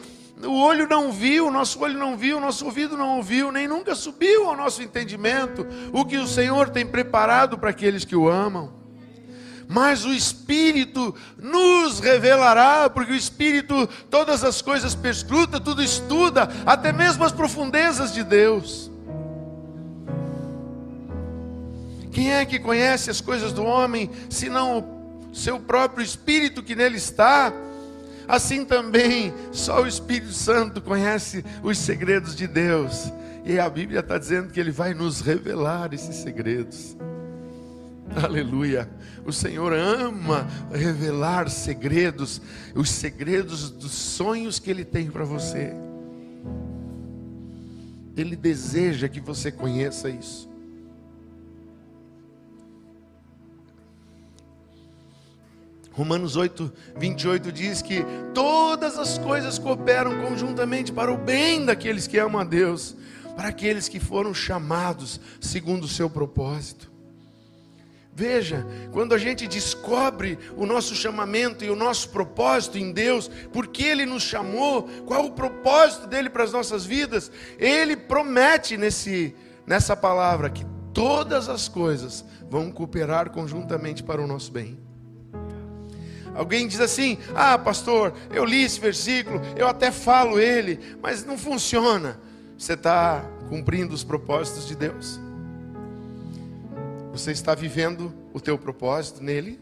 o 0.45 0.61
olho 0.61 0.87
não 0.87 1.11
viu, 1.11 1.49
nosso 1.49 1.81
olho 1.81 1.97
não 1.97 2.15
viu, 2.15 2.39
nosso 2.39 2.65
ouvido 2.65 2.95
não 2.95 3.17
ouviu, 3.17 3.51
nem 3.51 3.67
nunca 3.67 3.95
subiu 3.95 4.47
ao 4.47 4.55
nosso 4.55 4.83
entendimento 4.83 5.65
o 5.91 6.05
que 6.05 6.17
o 6.17 6.27
Senhor 6.27 6.69
tem 6.69 6.85
preparado 6.85 7.57
para 7.57 7.71
aqueles 7.71 8.05
que 8.05 8.15
o 8.15 8.29
amam 8.29 8.82
mas 9.67 10.05
o 10.05 10.13
Espírito 10.13 11.15
nos 11.37 11.99
revelará, 11.99 12.89
porque 12.89 13.11
o 13.11 13.15
Espírito 13.15 13.87
todas 14.09 14.43
as 14.43 14.61
coisas 14.61 14.95
perscruta, 14.95 15.59
tudo 15.59 15.81
estuda, 15.81 16.49
até 16.65 16.91
mesmo 16.91 17.23
as 17.23 17.31
profundezas 17.31 18.13
de 18.13 18.23
Deus. 18.23 18.91
Quem 22.11 22.31
é 22.31 22.45
que 22.45 22.59
conhece 22.59 23.09
as 23.09 23.19
coisas 23.19 23.51
do 23.51 23.63
homem, 23.63 24.09
senão 24.29 24.79
o 25.31 25.35
seu 25.35 25.59
próprio 25.59 26.03
Espírito 26.03 26.61
que 26.61 26.75
nele 26.75 26.97
está? 26.97 27.51
Assim 28.27 28.63
também, 28.63 29.33
só 29.51 29.81
o 29.81 29.87
Espírito 29.87 30.31
Santo 30.31 30.79
conhece 30.81 31.43
os 31.63 31.77
segredos 31.77 32.35
de 32.35 32.47
Deus. 32.47 33.11
E 33.45 33.59
a 33.59 33.69
Bíblia 33.69 33.99
está 33.99 34.17
dizendo 34.17 34.49
que 34.49 34.59
Ele 34.59 34.71
vai 34.71 34.93
nos 34.93 35.19
revelar 35.19 35.93
esses 35.93 36.17
segredos. 36.17 36.95
Aleluia. 38.23 38.89
O 39.25 39.33
Senhor 39.33 39.73
ama 39.73 40.47
revelar 40.71 41.49
segredos, 41.49 42.41
os 42.73 42.89
segredos 42.89 43.69
dos 43.69 43.91
sonhos 43.91 44.59
que 44.59 44.69
Ele 44.69 44.85
tem 44.85 45.11
para 45.11 45.25
você. 45.25 45.73
Ele 48.15 48.35
deseja 48.35 49.09
que 49.09 49.19
você 49.19 49.51
conheça 49.51 50.09
isso. 50.09 50.49
Romanos 55.91 56.37
8, 56.37 56.71
28 56.97 57.51
diz 57.51 57.81
que 57.81 58.05
todas 58.33 58.97
as 58.97 59.17
coisas 59.17 59.59
cooperam 59.59 60.21
conjuntamente 60.21 60.93
para 60.93 61.11
o 61.11 61.17
bem 61.17 61.65
daqueles 61.65 62.07
que 62.07 62.17
amam 62.17 62.39
a 62.41 62.45
Deus, 62.45 62.95
para 63.35 63.49
aqueles 63.49 63.89
que 63.89 63.99
foram 63.99 64.33
chamados 64.33 65.19
segundo 65.41 65.83
o 65.83 65.89
seu 65.89 66.09
propósito. 66.09 66.92
Veja, 68.15 68.65
quando 68.91 69.15
a 69.15 69.17
gente 69.17 69.47
descobre 69.47 70.37
o 70.55 70.67
nosso 70.67 70.93
chamamento 70.93 71.65
e 71.65 71.69
o 71.71 71.75
nosso 71.75 72.09
propósito 72.09 72.77
em 72.77 72.91
Deus, 72.91 73.27
por 73.51 73.65
que 73.67 73.83
Ele 73.83 74.05
nos 74.05 74.21
chamou, 74.21 74.83
qual 75.05 75.25
o 75.25 75.31
propósito 75.31 76.05
dele 76.05 76.29
para 76.29 76.43
as 76.43 76.51
nossas 76.51 76.85
vidas, 76.85 77.31
Ele 77.57 77.97
promete 77.97 78.77
nesse, 78.77 79.35
nessa 79.65 79.95
palavra 79.95 80.51
que 80.51 80.63
todas 80.93 81.49
as 81.49 81.67
coisas 81.67 82.23
vão 82.47 82.71
cooperar 82.71 83.31
conjuntamente 83.31 84.03
para 84.03 84.21
o 84.21 84.27
nosso 84.27 84.51
bem. 84.51 84.77
Alguém 86.35 86.67
diz 86.67 86.79
assim: 86.79 87.17
Ah, 87.33 87.57
pastor, 87.57 88.13
eu 88.31 88.45
li 88.45 88.63
esse 88.63 88.79
versículo, 88.79 89.41
eu 89.55 89.67
até 89.67 89.91
falo 89.91 90.39
ele, 90.39 90.79
mas 91.01 91.25
não 91.25 91.37
funciona. 91.37 92.19
Você 92.55 92.73
está 92.73 93.25
cumprindo 93.49 93.93
os 93.93 94.03
propósitos 94.03 94.67
de 94.67 94.75
Deus? 94.75 95.19
Você 97.13 97.31
está 97.31 97.53
vivendo 97.53 98.11
o 98.33 98.41
teu 98.41 98.57
propósito 98.57 99.23
nele? 99.23 99.61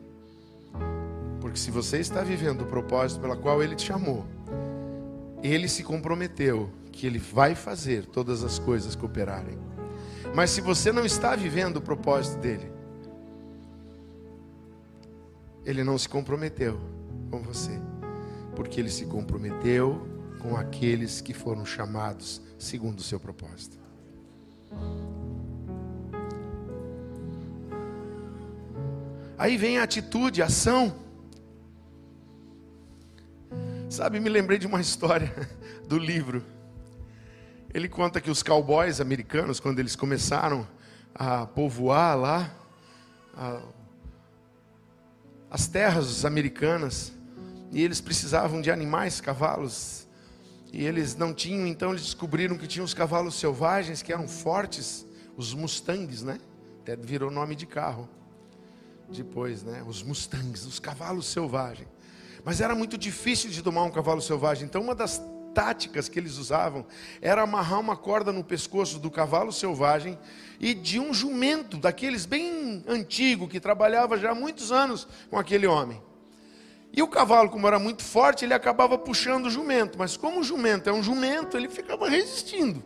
Porque 1.41 1.59
se 1.59 1.69
você 1.69 1.99
está 1.99 2.23
vivendo 2.23 2.61
o 2.61 2.65
propósito 2.65 3.19
pela 3.19 3.35
qual 3.35 3.61
ele 3.61 3.75
te 3.75 3.87
chamou, 3.87 4.25
ele 5.43 5.67
se 5.67 5.83
comprometeu 5.83 6.69
que 6.93 7.05
ele 7.05 7.19
vai 7.19 7.53
fazer 7.53 8.05
todas 8.05 8.41
as 8.41 8.57
coisas 8.57 8.95
cooperarem. 8.95 9.59
Mas 10.33 10.51
se 10.51 10.61
você 10.61 10.93
não 10.93 11.05
está 11.05 11.35
vivendo 11.35 11.75
o 11.75 11.81
propósito 11.81 12.39
dele, 12.39 12.71
ele 15.65 15.83
não 15.83 15.97
se 15.97 16.07
comprometeu 16.07 16.79
com 17.29 17.41
você, 17.41 17.77
porque 18.55 18.79
ele 18.79 18.89
se 18.89 19.05
comprometeu 19.07 20.07
com 20.39 20.55
aqueles 20.55 21.19
que 21.19 21.33
foram 21.33 21.65
chamados 21.65 22.41
segundo 22.57 22.99
o 22.99 23.03
seu 23.03 23.19
propósito. 23.19 23.77
Aí 29.41 29.57
vem 29.57 29.79
a 29.79 29.83
atitude, 29.83 30.39
a 30.43 30.45
ação. 30.45 30.95
Sabe, 33.89 34.19
me 34.19 34.29
lembrei 34.29 34.59
de 34.59 34.67
uma 34.67 34.79
história 34.79 35.33
do 35.87 35.97
livro. 35.97 36.45
Ele 37.73 37.89
conta 37.89 38.21
que 38.21 38.29
os 38.29 38.43
cowboys 38.43 39.01
americanos, 39.01 39.59
quando 39.59 39.79
eles 39.79 39.95
começaram 39.95 40.67
a 41.15 41.47
povoar 41.47 42.15
lá, 42.15 42.55
a, 43.35 43.63
as 45.49 45.67
terras 45.67 46.23
americanas, 46.23 47.11
e 47.71 47.81
eles 47.81 47.99
precisavam 47.99 48.61
de 48.61 48.69
animais, 48.69 49.19
cavalos, 49.19 50.07
e 50.71 50.85
eles 50.85 51.15
não 51.15 51.33
tinham, 51.33 51.65
então 51.65 51.89
eles 51.89 52.03
descobriram 52.03 52.59
que 52.59 52.67
tinham 52.67 52.85
os 52.85 52.93
cavalos 52.93 53.33
selvagens 53.33 54.03
que 54.03 54.13
eram 54.13 54.27
fortes, 54.27 55.03
os 55.35 55.51
mustangs, 55.51 56.21
né? 56.21 56.39
Até 56.83 56.95
virou 56.95 57.31
nome 57.31 57.55
de 57.55 57.65
carro 57.65 58.07
depois, 59.17 59.63
né? 59.63 59.83
Os 59.87 60.03
mustangs, 60.03 60.65
os 60.65 60.79
cavalos 60.79 61.27
selvagens. 61.27 61.87
Mas 62.43 62.61
era 62.61 62.73
muito 62.73 62.97
difícil 62.97 63.49
de 63.49 63.61
domar 63.61 63.83
um 63.83 63.91
cavalo 63.91 64.21
selvagem. 64.21 64.65
Então, 64.65 64.81
uma 64.81 64.95
das 64.95 65.21
táticas 65.53 66.07
que 66.07 66.17
eles 66.17 66.37
usavam 66.37 66.85
era 67.21 67.41
amarrar 67.41 67.79
uma 67.79 67.95
corda 67.95 68.31
no 68.31 68.43
pescoço 68.43 68.99
do 68.99 69.11
cavalo 69.11 69.51
selvagem 69.51 70.17
e 70.59 70.73
de 70.73 70.99
um 70.99 71.13
jumento, 71.13 71.77
daqueles 71.77 72.25
bem 72.25 72.83
antigo, 72.87 73.47
que 73.47 73.59
trabalhava 73.59 74.17
já 74.17 74.31
há 74.31 74.35
muitos 74.35 74.71
anos 74.71 75.07
com 75.29 75.37
aquele 75.37 75.67
homem. 75.67 76.01
E 76.93 77.01
o 77.01 77.07
cavalo, 77.07 77.49
como 77.49 77.67
era 77.67 77.79
muito 77.79 78.03
forte, 78.03 78.43
ele 78.43 78.53
acabava 78.53 78.97
puxando 78.97 79.45
o 79.45 79.49
jumento. 79.49 79.97
Mas 79.97 80.17
como 80.17 80.41
o 80.41 80.43
jumento 80.43 80.89
é 80.89 80.93
um 80.93 81.01
jumento, 81.01 81.55
ele 81.55 81.69
ficava 81.69 82.09
resistindo. 82.09 82.83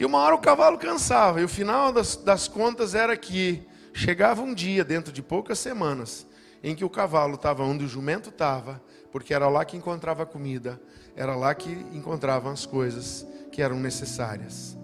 E 0.00 0.04
uma 0.06 0.16
hora 0.16 0.34
o 0.34 0.38
cavalo 0.38 0.78
cansava, 0.78 1.42
e 1.42 1.44
o 1.44 1.48
final 1.48 1.92
das, 1.92 2.16
das 2.16 2.48
contas 2.48 2.94
era 2.94 3.14
que 3.18 3.68
chegava 3.92 4.40
um 4.40 4.54
dia, 4.54 4.82
dentro 4.82 5.12
de 5.12 5.22
poucas 5.22 5.58
semanas, 5.58 6.26
em 6.64 6.74
que 6.74 6.86
o 6.86 6.88
cavalo 6.88 7.34
estava 7.34 7.62
onde 7.64 7.84
o 7.84 7.88
jumento 7.88 8.30
estava, 8.30 8.82
porque 9.12 9.34
era 9.34 9.46
lá 9.50 9.62
que 9.62 9.76
encontrava 9.76 10.24
comida, 10.24 10.80
era 11.14 11.36
lá 11.36 11.54
que 11.54 11.70
encontravam 11.92 12.50
as 12.50 12.64
coisas 12.64 13.26
que 13.52 13.60
eram 13.60 13.78
necessárias. 13.78 14.74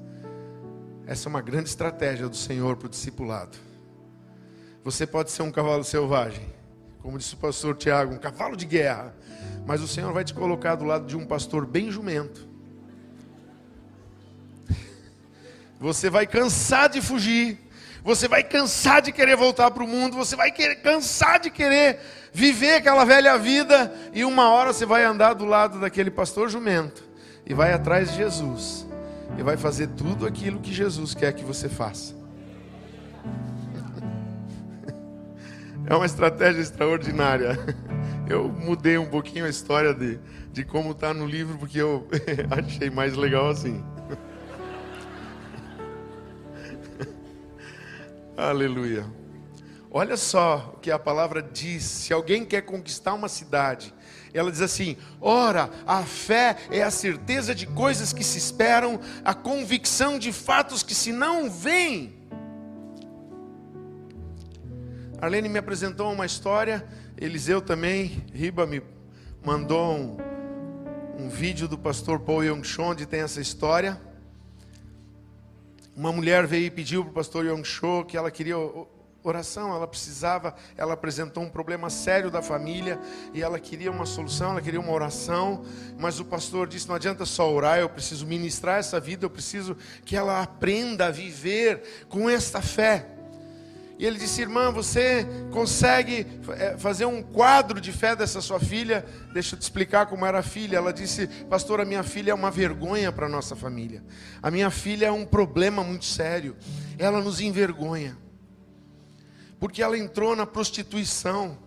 Essa 1.06 1.28
é 1.28 1.30
uma 1.30 1.40
grande 1.40 1.70
estratégia 1.70 2.28
do 2.28 2.36
Senhor 2.36 2.76
para 2.76 2.84
o 2.84 2.90
discipulado. 2.90 3.56
Você 4.84 5.06
pode 5.06 5.30
ser 5.30 5.40
um 5.40 5.50
cavalo 5.50 5.82
selvagem, 5.82 6.44
como 7.00 7.16
disse 7.16 7.32
o 7.32 7.38
pastor 7.38 7.74
Tiago, 7.74 8.12
um 8.12 8.18
cavalo 8.18 8.54
de 8.54 8.66
guerra, 8.66 9.16
mas 9.66 9.80
o 9.80 9.88
Senhor 9.88 10.12
vai 10.12 10.24
te 10.24 10.34
colocar 10.34 10.74
do 10.74 10.84
lado 10.84 11.06
de 11.06 11.16
um 11.16 11.24
pastor 11.24 11.64
bem 11.64 11.90
jumento 11.90 12.55
Você 15.78 16.08
vai 16.08 16.26
cansar 16.26 16.88
de 16.88 17.00
fugir. 17.00 17.58
Você 18.02 18.28
vai 18.28 18.42
cansar 18.42 19.02
de 19.02 19.12
querer 19.12 19.36
voltar 19.36 19.70
para 19.70 19.82
o 19.82 19.88
mundo. 19.88 20.16
Você 20.16 20.36
vai 20.36 20.50
querer, 20.50 20.76
cansar 20.76 21.40
de 21.40 21.50
querer 21.50 21.98
viver 22.32 22.74
aquela 22.74 23.04
velha 23.04 23.36
vida. 23.36 23.92
E 24.12 24.24
uma 24.24 24.48
hora 24.50 24.72
você 24.72 24.86
vai 24.86 25.04
andar 25.04 25.34
do 25.34 25.44
lado 25.44 25.80
daquele 25.80 26.10
pastor 26.10 26.48
jumento. 26.48 27.04
E 27.44 27.52
vai 27.52 27.72
atrás 27.72 28.10
de 28.10 28.18
Jesus. 28.18 28.86
E 29.36 29.42
vai 29.42 29.56
fazer 29.56 29.88
tudo 29.88 30.26
aquilo 30.26 30.60
que 30.60 30.72
Jesus 30.72 31.14
quer 31.14 31.32
que 31.32 31.44
você 31.44 31.68
faça. 31.68 32.14
É 35.88 35.94
uma 35.94 36.06
estratégia 36.06 36.60
extraordinária. 36.60 37.56
Eu 38.28 38.48
mudei 38.48 38.98
um 38.98 39.06
pouquinho 39.06 39.44
a 39.44 39.48
história 39.48 39.94
de, 39.94 40.18
de 40.52 40.64
como 40.64 40.90
está 40.90 41.14
no 41.14 41.24
livro, 41.24 41.56
porque 41.58 41.78
eu 41.78 42.08
achei 42.50 42.90
mais 42.90 43.14
legal 43.14 43.48
assim. 43.48 43.84
Aleluia. 48.36 49.06
Olha 49.90 50.14
só 50.14 50.74
o 50.74 50.78
que 50.78 50.90
a 50.90 50.98
palavra 50.98 51.40
diz. 51.40 51.84
Se 51.84 52.12
alguém 52.12 52.44
quer 52.44 52.60
conquistar 52.60 53.14
uma 53.14 53.30
cidade, 53.30 53.94
ela 54.34 54.52
diz 54.52 54.60
assim: 54.60 54.98
ora, 55.18 55.70
a 55.86 56.02
fé 56.02 56.56
é 56.70 56.82
a 56.82 56.90
certeza 56.90 57.54
de 57.54 57.66
coisas 57.66 58.12
que 58.12 58.22
se 58.22 58.36
esperam, 58.36 59.00
a 59.24 59.32
convicção 59.32 60.18
de 60.18 60.32
fatos 60.32 60.82
que 60.82 60.94
se 60.94 61.12
não 61.12 61.50
veem. 61.50 62.14
Arlene 65.18 65.48
me 65.48 65.58
apresentou 65.58 66.12
uma 66.12 66.26
história, 66.26 66.86
Eliseu 67.16 67.62
também, 67.62 68.22
Riba 68.34 68.66
me 68.66 68.82
mandou 69.42 69.94
um, 69.94 70.16
um 71.18 71.28
vídeo 71.30 71.66
do 71.66 71.78
pastor 71.78 72.20
Paul 72.20 72.44
Yong-chon, 72.44 72.90
onde 72.90 73.06
tem 73.06 73.20
essa 73.20 73.40
história. 73.40 73.98
Uma 75.96 76.12
mulher 76.12 76.46
veio 76.46 76.66
e 76.66 76.70
pediu 76.70 77.02
para 77.02 77.10
o 77.10 77.14
pastor 77.14 77.46
Yong-chon 77.46 78.04
que 78.04 78.18
ela 78.18 78.30
queria 78.30 78.54
oração, 79.24 79.74
ela 79.74 79.86
precisava, 79.86 80.54
ela 80.76 80.92
apresentou 80.92 81.42
um 81.42 81.48
problema 81.48 81.88
sério 81.88 82.30
da 82.30 82.42
família 82.42 83.00
e 83.32 83.42
ela 83.42 83.58
queria 83.58 83.90
uma 83.90 84.04
solução, 84.04 84.50
ela 84.50 84.60
queria 84.60 84.78
uma 84.78 84.92
oração, 84.92 85.64
mas 85.98 86.20
o 86.20 86.24
pastor 86.26 86.68
disse: 86.68 86.86
não 86.86 86.94
adianta 86.94 87.24
só 87.24 87.50
orar, 87.50 87.78
eu 87.78 87.88
preciso 87.88 88.26
ministrar 88.26 88.78
essa 88.78 89.00
vida, 89.00 89.24
eu 89.24 89.30
preciso 89.30 89.74
que 90.04 90.14
ela 90.14 90.42
aprenda 90.42 91.06
a 91.06 91.10
viver 91.10 92.06
com 92.10 92.28
esta 92.28 92.60
fé. 92.60 93.15
E 93.98 94.04
ele 94.04 94.18
disse: 94.18 94.42
Irmã, 94.42 94.70
você 94.70 95.26
consegue 95.50 96.26
eh, 96.50 96.76
fazer 96.78 97.06
um 97.06 97.22
quadro 97.22 97.80
de 97.80 97.92
fé 97.92 98.14
dessa 98.14 98.42
sua 98.42 98.60
filha? 98.60 99.04
Deixa 99.32 99.54
eu 99.54 99.58
te 99.58 99.62
explicar 99.62 100.06
como 100.06 100.26
era 100.26 100.40
a 100.40 100.42
filha. 100.42 100.76
Ela 100.76 100.92
disse: 100.92 101.26
Pastor, 101.48 101.80
a 101.80 101.84
minha 101.84 102.02
filha 102.02 102.30
é 102.30 102.34
uma 102.34 102.50
vergonha 102.50 103.10
para 103.10 103.26
a 103.26 103.28
nossa 103.28 103.56
família. 103.56 104.04
A 104.42 104.50
minha 104.50 104.70
filha 104.70 105.06
é 105.06 105.12
um 105.12 105.24
problema 105.24 105.82
muito 105.82 106.04
sério. 106.04 106.56
Ela 106.98 107.22
nos 107.22 107.40
envergonha. 107.40 108.18
Porque 109.58 109.82
ela 109.82 109.96
entrou 109.96 110.36
na 110.36 110.44
prostituição. 110.44 111.58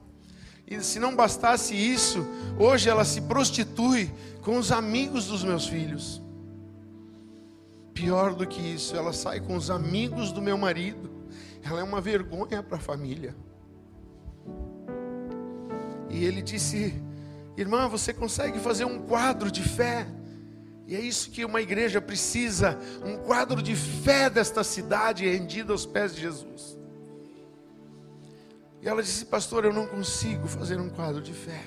E 0.68 0.80
se 0.82 1.00
não 1.00 1.16
bastasse 1.16 1.74
isso, 1.74 2.28
hoje 2.60 2.88
ela 2.88 3.04
se 3.04 3.22
prostitui 3.22 4.12
com 4.44 4.60
os 4.60 4.72
amigos 4.72 5.26
dos 5.26 5.44
meus 5.44 5.66
filhos. 5.66 6.22
Pior 7.92 8.36
do 8.36 8.46
que 8.46 8.62
isso, 8.62 8.96
ela 8.96 9.12
sai 9.12 9.40
com 9.40 9.56
os 9.56 9.72
amigos 9.72 10.32
do 10.32 10.44
meu 10.44 10.60
marido 10.60 11.19
ela 11.64 11.80
é 11.80 11.84
uma 11.84 12.02
vergonha 12.02 12.64
para 12.64 12.78
a 12.78 12.82
família. 12.82 13.36
E 16.10 16.26
ele 16.26 16.42
disse: 16.42 17.02
Irmã, 17.58 17.88
você 17.88 18.14
consegue 18.14 18.60
fazer 18.60 18.86
um 18.86 19.00
quadro 19.00 19.52
de 19.52 19.64
fé? 19.64 20.08
E 20.88 20.96
é 20.96 21.00
isso 21.00 21.30
que 21.30 21.46
uma 21.46 21.62
igreja 21.62 22.02
precisa: 22.02 22.78
um 23.06 23.18
quadro 23.18 23.62
de 23.62 23.76
fé 23.76 24.30
desta 24.30 24.64
cidade 24.64 25.30
rendida 25.30 25.72
aos 25.72 25.86
pés 25.86 26.16
de 26.16 26.22
Jesus. 26.22 26.78
E 28.82 28.88
ela 28.88 29.04
disse: 29.04 29.26
Pastor, 29.26 29.66
eu 29.66 29.74
não 29.74 29.86
consigo 29.86 30.48
fazer 30.48 30.80
um 30.80 30.90
quadro 30.90 31.22
de 31.22 31.34
fé. 31.34 31.64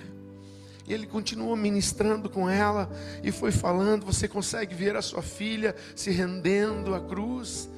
E 0.89 0.93
ele 0.93 1.07
continuou 1.07 1.55
ministrando 1.55 2.29
com 2.29 2.49
ela 2.51 2.91
e 3.23 3.31
foi 3.31 3.53
falando: 3.53 4.05
Você 4.05 4.27
consegue 4.27 4.75
ver 4.75 4.97
a 4.97 5.03
sua 5.03 5.23
filha 5.23 5.77
se 5.95 6.11
rendendo 6.11 6.95
à 6.95 7.01
cruz? 7.01 7.69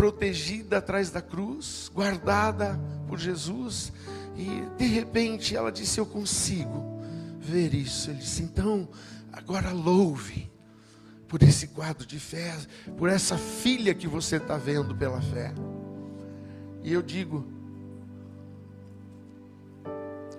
Protegida 0.00 0.78
atrás 0.78 1.10
da 1.10 1.20
cruz, 1.20 1.90
guardada 1.94 2.80
por 3.06 3.18
Jesus. 3.18 3.92
E 4.34 4.62
de 4.78 4.86
repente 4.86 5.54
ela 5.54 5.70
disse: 5.70 6.00
Eu 6.00 6.06
consigo 6.06 7.02
ver 7.38 7.74
isso. 7.74 8.08
Ele 8.08 8.20
disse: 8.20 8.42
Então, 8.42 8.88
agora 9.30 9.72
louve 9.72 10.50
por 11.28 11.42
esse 11.42 11.66
quadro 11.68 12.06
de 12.06 12.18
fé, 12.18 12.56
por 12.96 13.10
essa 13.10 13.36
filha 13.36 13.94
que 13.94 14.08
você 14.08 14.36
está 14.36 14.56
vendo 14.56 14.94
pela 14.94 15.20
fé. 15.20 15.52
E 16.82 16.94
eu 16.94 17.02
digo: 17.02 17.46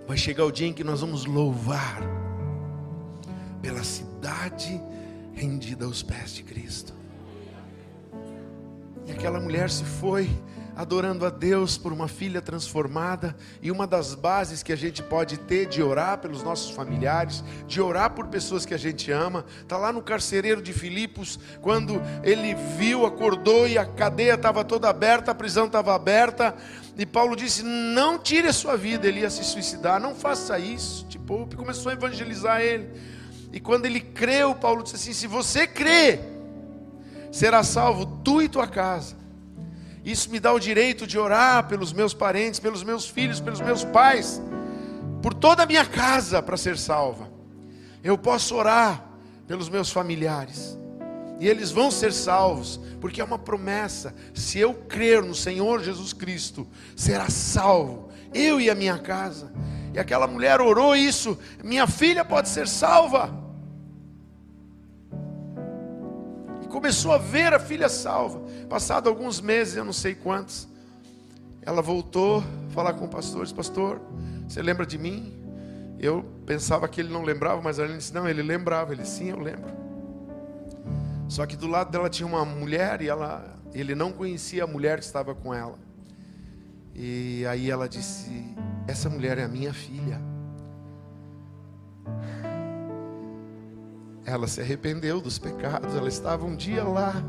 Vai 0.08 0.18
chegar 0.18 0.46
o 0.46 0.52
dia 0.52 0.66
em 0.66 0.74
que 0.74 0.84
nós 0.84 1.02
vamos 1.02 1.26
louvar 1.26 2.02
pela 3.62 3.84
cidade 3.84 4.82
rendida 5.36 5.86
aos 5.86 6.02
pés 6.02 6.34
de 6.34 6.42
Cristo. 6.42 7.01
E 9.06 9.12
aquela 9.12 9.40
mulher 9.40 9.70
se 9.70 9.84
foi 9.84 10.30
adorando 10.76 11.26
a 11.26 11.30
Deus 11.30 11.78
por 11.78 11.92
uma 11.92 12.08
filha 12.08 12.42
transformada, 12.42 13.36
e 13.62 13.70
uma 13.70 13.86
das 13.86 14.16
bases 14.16 14.64
que 14.64 14.72
a 14.72 14.76
gente 14.76 15.04
pode 15.04 15.38
ter 15.38 15.68
de 15.68 15.84
orar 15.84 16.18
pelos 16.18 16.44
nossos 16.44 16.72
familiares, 16.72 17.44
de 17.68 17.82
orar 17.82 18.12
por 18.12 18.28
pessoas 18.28 18.66
que 18.66 18.74
a 18.74 18.78
gente 18.78 19.12
ama, 19.12 19.46
está 19.62 19.78
lá 19.78 19.92
no 19.92 20.02
carcereiro 20.02 20.62
de 20.62 20.74
Filipos, 20.74 21.40
quando 21.62 22.02
ele 22.24 22.56
viu, 22.78 23.06
acordou 23.06 23.68
e 23.68 23.78
a 23.78 23.86
cadeia 23.86 24.36
estava 24.36 24.64
toda 24.64 24.90
aberta, 24.90 25.32
a 25.32 25.36
prisão 25.36 25.66
estava 25.66 25.94
aberta, 25.94 26.56
e 26.98 27.06
Paulo 27.06 27.36
disse: 27.36 27.64
Não 27.64 28.18
tire 28.18 28.48
a 28.48 28.54
sua 28.54 28.76
vida, 28.76 29.08
ele 29.08 29.22
ia 29.22 29.30
se 29.30 29.44
suicidar, 29.44 30.00
não 30.00 30.16
faça 30.16 30.58
isso, 30.58 31.06
tipo, 31.08 31.48
começou 31.56 31.90
a 31.92 31.94
evangelizar 31.94 32.62
ele. 32.62 32.90
E 33.54 33.60
quando 33.60 33.86
ele 33.86 34.00
creu, 34.00 34.56
Paulo 34.56 34.84
disse 34.84 34.96
assim: 34.96 35.14
Se 35.14 35.28
você 35.28 35.68
crê, 35.68 36.20
será 37.32 37.64
salvo 37.64 38.06
tu 38.24 38.42
e 38.42 38.50
tua 38.50 38.68
casa. 38.68 39.16
Isso 40.04 40.30
me 40.32 40.40
dá 40.40 40.52
o 40.52 40.60
direito 40.60 41.06
de 41.06 41.18
orar 41.18 41.68
pelos 41.68 41.94
meus 41.94 42.14
parentes, 42.14 42.60
pelos 42.60 42.84
meus 42.84 43.08
filhos, 43.08 43.40
pelos 43.40 43.62
meus 43.62 43.84
pais, 43.84 44.42
por 45.22 45.34
toda 45.34 45.64
a 45.64 45.66
minha 45.66 45.86
casa 45.86 46.42
para 46.42 46.58
ser 46.58 46.78
salva. 46.78 47.30
Eu 48.04 48.18
posso 48.18 48.56
orar 48.56 49.04
pelos 49.48 49.70
meus 49.70 49.92
familiares. 49.92 50.78
E 51.40 51.48
eles 51.48 51.72
vão 51.72 51.90
ser 51.90 52.14
salvos, 52.14 52.80
porque 53.00 53.20
é 53.20 53.24
uma 53.24 53.38
promessa. 53.38 54.14
Se 54.34 54.60
eu 54.60 54.74
crer 54.74 55.24
no 55.24 55.34
Senhor 55.34 55.82
Jesus 55.84 56.14
Cristo, 56.14 56.68
será 56.96 57.30
salvo, 57.30 58.10
eu 58.34 58.62
e 58.62 58.70
a 58.70 58.76
minha 58.76 58.98
casa. 59.00 59.52
E 59.94 60.00
aquela 60.00 60.28
mulher 60.28 60.62
orou 60.62 60.96
isso: 60.96 61.38
minha 61.64 61.88
filha 61.88 62.24
pode 62.24 62.50
ser 62.50 62.68
salva. 62.68 63.41
Começou 66.72 67.12
a 67.12 67.18
ver 67.18 67.54
a 67.54 67.60
filha 67.60 67.90
salva. 67.90 68.42
Passado 68.68 69.08
alguns 69.10 69.40
meses, 69.40 69.76
eu 69.76 69.86
não 69.86 69.94
sei 69.94 70.16
quantos, 70.16 70.68
ela 71.62 71.82
voltou 71.82 72.40
a 72.40 72.72
falar 72.74 72.94
com 72.94 73.06
o 73.06 73.08
pastor. 73.08 73.44
Disse, 73.44 73.54
pastor, 73.54 74.02
você 74.48 74.62
lembra 74.62 74.86
de 74.86 74.98
mim? 74.98 75.34
Eu 76.00 76.26
pensava 76.46 76.88
que 76.88 77.00
ele 77.00 77.14
não 77.14 77.22
lembrava, 77.22 77.62
mas 77.62 77.78
ele 77.78 77.98
disse, 77.98 78.14
não, 78.14 78.28
ele 78.28 78.42
lembrava. 78.42 78.94
Ele, 78.94 79.06
sim, 79.06 79.30
eu 79.30 79.40
lembro. 79.40 79.72
Só 81.28 81.46
que 81.46 81.56
do 81.56 81.68
lado 81.68 81.92
dela 81.92 82.10
tinha 82.10 82.26
uma 82.26 82.44
mulher 82.44 83.02
e 83.02 83.08
ela, 83.08 83.58
ele 83.74 83.94
não 83.94 84.12
conhecia 84.12 84.64
a 84.64 84.68
mulher 84.68 84.98
que 85.00 85.06
estava 85.06 85.36
com 85.36 85.54
ela. 85.54 85.78
E 86.96 87.46
aí 87.46 87.70
ela 87.70 87.88
disse, 87.88 88.56
essa 88.88 89.10
mulher 89.10 89.38
é 89.38 89.44
a 89.44 89.48
minha 89.48 89.74
filha. 89.74 90.20
Ela 94.26 94.48
se 94.48 94.62
arrependeu 94.62 95.20
dos 95.20 95.40
pecados. 95.40 95.96
Ela 95.96 96.08
estava 96.08 96.46
um 96.46 96.56
dia 96.56 96.84
lá, 96.84 97.24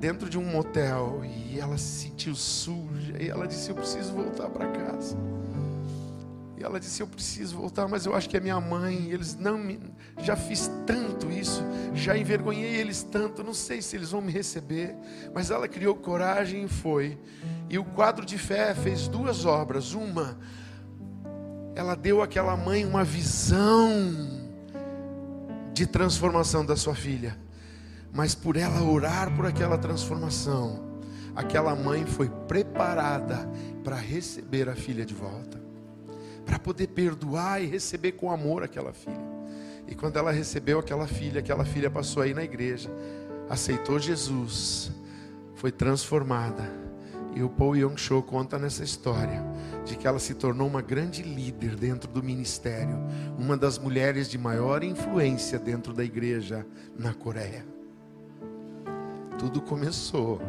dentro 0.00 0.28
de 0.28 0.38
um 0.38 0.44
motel, 0.44 1.22
e 1.24 1.58
ela 1.60 1.76
se 1.76 2.08
sentiu 2.08 2.34
suja. 2.34 3.20
E 3.20 3.28
ela 3.28 3.46
disse: 3.46 3.70
Eu 3.70 3.74
preciso 3.74 4.12
voltar 4.12 4.48
para 4.48 4.66
casa. 4.70 5.16
E 6.56 6.64
ela 6.64 6.80
disse: 6.80 7.02
Eu 7.02 7.06
preciso 7.06 7.56
voltar, 7.56 7.86
mas 7.88 8.06
eu 8.06 8.14
acho 8.14 8.28
que 8.28 8.36
é 8.36 8.40
minha 8.40 8.60
mãe. 8.60 9.10
Eles 9.10 9.34
não 9.36 9.58
me. 9.58 9.78
Já 10.18 10.34
fiz 10.34 10.70
tanto 10.86 11.30
isso, 11.30 11.62
já 11.94 12.16
envergonhei 12.16 12.74
eles 12.76 13.02
tanto. 13.02 13.44
Não 13.44 13.54
sei 13.54 13.82
se 13.82 13.96
eles 13.96 14.12
vão 14.12 14.22
me 14.22 14.32
receber. 14.32 14.96
Mas 15.34 15.50
ela 15.50 15.68
criou 15.68 15.94
coragem 15.94 16.64
e 16.64 16.68
foi. 16.68 17.18
E 17.68 17.78
o 17.78 17.84
quadro 17.84 18.24
de 18.24 18.38
fé 18.38 18.74
fez 18.74 19.08
duas 19.08 19.44
obras. 19.44 19.92
Uma, 19.92 20.38
ela 21.74 21.94
deu 21.94 22.22
àquela 22.22 22.56
mãe 22.56 22.84
uma 22.84 23.04
visão 23.04 24.31
de 25.72 25.86
transformação 25.86 26.64
da 26.64 26.76
sua 26.76 26.94
filha. 26.94 27.36
Mas 28.12 28.34
por 28.34 28.56
ela 28.56 28.82
orar 28.82 29.34
por 29.34 29.46
aquela 29.46 29.78
transformação, 29.78 31.00
aquela 31.34 31.74
mãe 31.74 32.04
foi 32.04 32.28
preparada 32.46 33.48
para 33.82 33.96
receber 33.96 34.68
a 34.68 34.74
filha 34.74 35.04
de 35.04 35.14
volta, 35.14 35.60
para 36.44 36.58
poder 36.58 36.88
perdoar 36.88 37.62
e 37.62 37.66
receber 37.66 38.12
com 38.12 38.30
amor 38.30 38.62
aquela 38.62 38.92
filha. 38.92 39.32
E 39.88 39.94
quando 39.94 40.16
ela 40.16 40.30
recebeu 40.30 40.78
aquela 40.78 41.06
filha, 41.06 41.40
aquela 41.40 41.64
filha 41.64 41.90
passou 41.90 42.22
aí 42.22 42.34
na 42.34 42.44
igreja, 42.44 42.90
aceitou 43.48 43.98
Jesus, 43.98 44.92
foi 45.54 45.72
transformada 45.72 46.70
e 47.34 47.42
o 47.42 47.48
Paul 47.48 47.76
Yong 47.76 47.98
Cho 47.98 48.22
conta 48.22 48.58
nessa 48.58 48.84
história 48.84 49.42
de 49.84 49.96
que 49.96 50.06
ela 50.06 50.18
se 50.18 50.34
tornou 50.34 50.68
uma 50.68 50.80
grande 50.80 51.22
líder 51.22 51.76
dentro 51.76 52.10
do 52.10 52.22
ministério, 52.22 52.96
uma 53.38 53.56
das 53.56 53.78
mulheres 53.78 54.28
de 54.28 54.38
maior 54.38 54.84
influência 54.84 55.58
dentro 55.58 55.92
da 55.92 56.04
igreja 56.04 56.66
na 56.96 57.12
Coreia. 57.12 57.66
Tudo 59.38 59.60
começou 59.60 60.40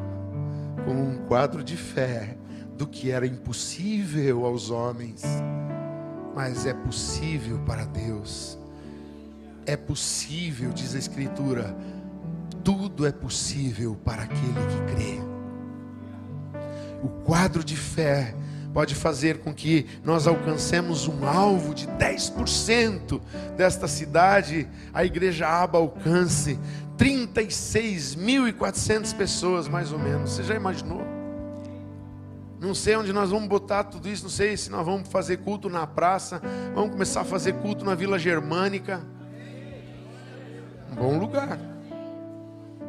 com 0.85 0.91
um 0.91 1.25
quadro 1.27 1.63
de 1.63 1.75
fé 1.75 2.37
do 2.77 2.87
que 2.87 3.09
era 3.11 3.25
impossível 3.25 4.45
aos 4.45 4.69
homens, 4.69 5.23
mas 6.35 6.65
é 6.65 6.73
possível 6.73 7.59
para 7.59 7.85
Deus. 7.85 8.57
É 9.65 9.77
possível, 9.77 10.71
diz 10.71 10.93
a 10.93 10.99
Escritura, 10.99 11.75
tudo 12.63 13.05
é 13.05 13.11
possível 13.11 13.95
para 14.03 14.23
aquele 14.23 14.53
que 14.53 14.93
crê. 14.93 15.19
O 17.01 17.09
quadro 17.23 17.63
de 17.63 17.75
fé 17.75 18.35
pode 18.73 18.95
fazer 18.95 19.37
com 19.37 19.53
que 19.53 19.85
nós 20.03 20.25
alcancemos 20.25 21.07
um 21.07 21.27
alvo 21.27 21.75
de 21.75 21.87
10% 21.87 23.21
desta 23.55 23.87
cidade, 23.87 24.67
a 24.91 25.05
igreja 25.05 25.47
Aba 25.47 25.77
alcance 25.77 26.59
36.400 26.97 29.15
pessoas, 29.15 29.67
mais 29.67 29.91
ou 29.91 29.99
menos. 29.99 30.31
Você 30.31 30.41
já 30.43 30.55
imaginou? 30.55 31.03
Não 32.59 32.73
sei 32.73 32.95
onde 32.95 33.13
nós 33.13 33.29
vamos 33.29 33.47
botar 33.47 33.83
tudo 33.83 34.09
isso, 34.09 34.23
não 34.23 34.29
sei 34.29 34.57
se 34.57 34.71
nós 34.71 34.85
vamos 34.85 35.07
fazer 35.09 35.37
culto 35.37 35.69
na 35.69 35.85
praça, 35.85 36.41
vamos 36.73 36.89
começar 36.91 37.21
a 37.21 37.25
fazer 37.25 37.53
culto 37.55 37.85
na 37.85 37.93
Vila 37.93 38.17
Germânica. 38.17 39.05
Um 40.91 40.95
bom 40.95 41.19
lugar. 41.19 41.59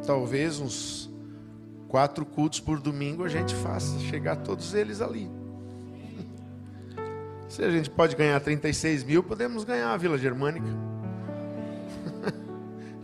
Talvez 0.05 0.59
uns 0.59 1.09
quatro 1.87 2.25
cultos 2.25 2.59
por 2.59 2.79
domingo 2.79 3.23
a 3.23 3.27
gente 3.27 3.53
faça 3.55 3.99
chegar 3.99 4.37
todos 4.37 4.73
eles 4.73 5.01
ali. 5.01 5.44
Se 7.47 7.63
a 7.63 7.69
gente 7.69 7.89
pode 7.89 8.15
ganhar 8.15 8.39
36 8.39 9.03
mil, 9.03 9.23
podemos 9.23 9.63
ganhar 9.63 9.93
a 9.93 9.97
Vila 9.97 10.17
Germânica. 10.17 10.65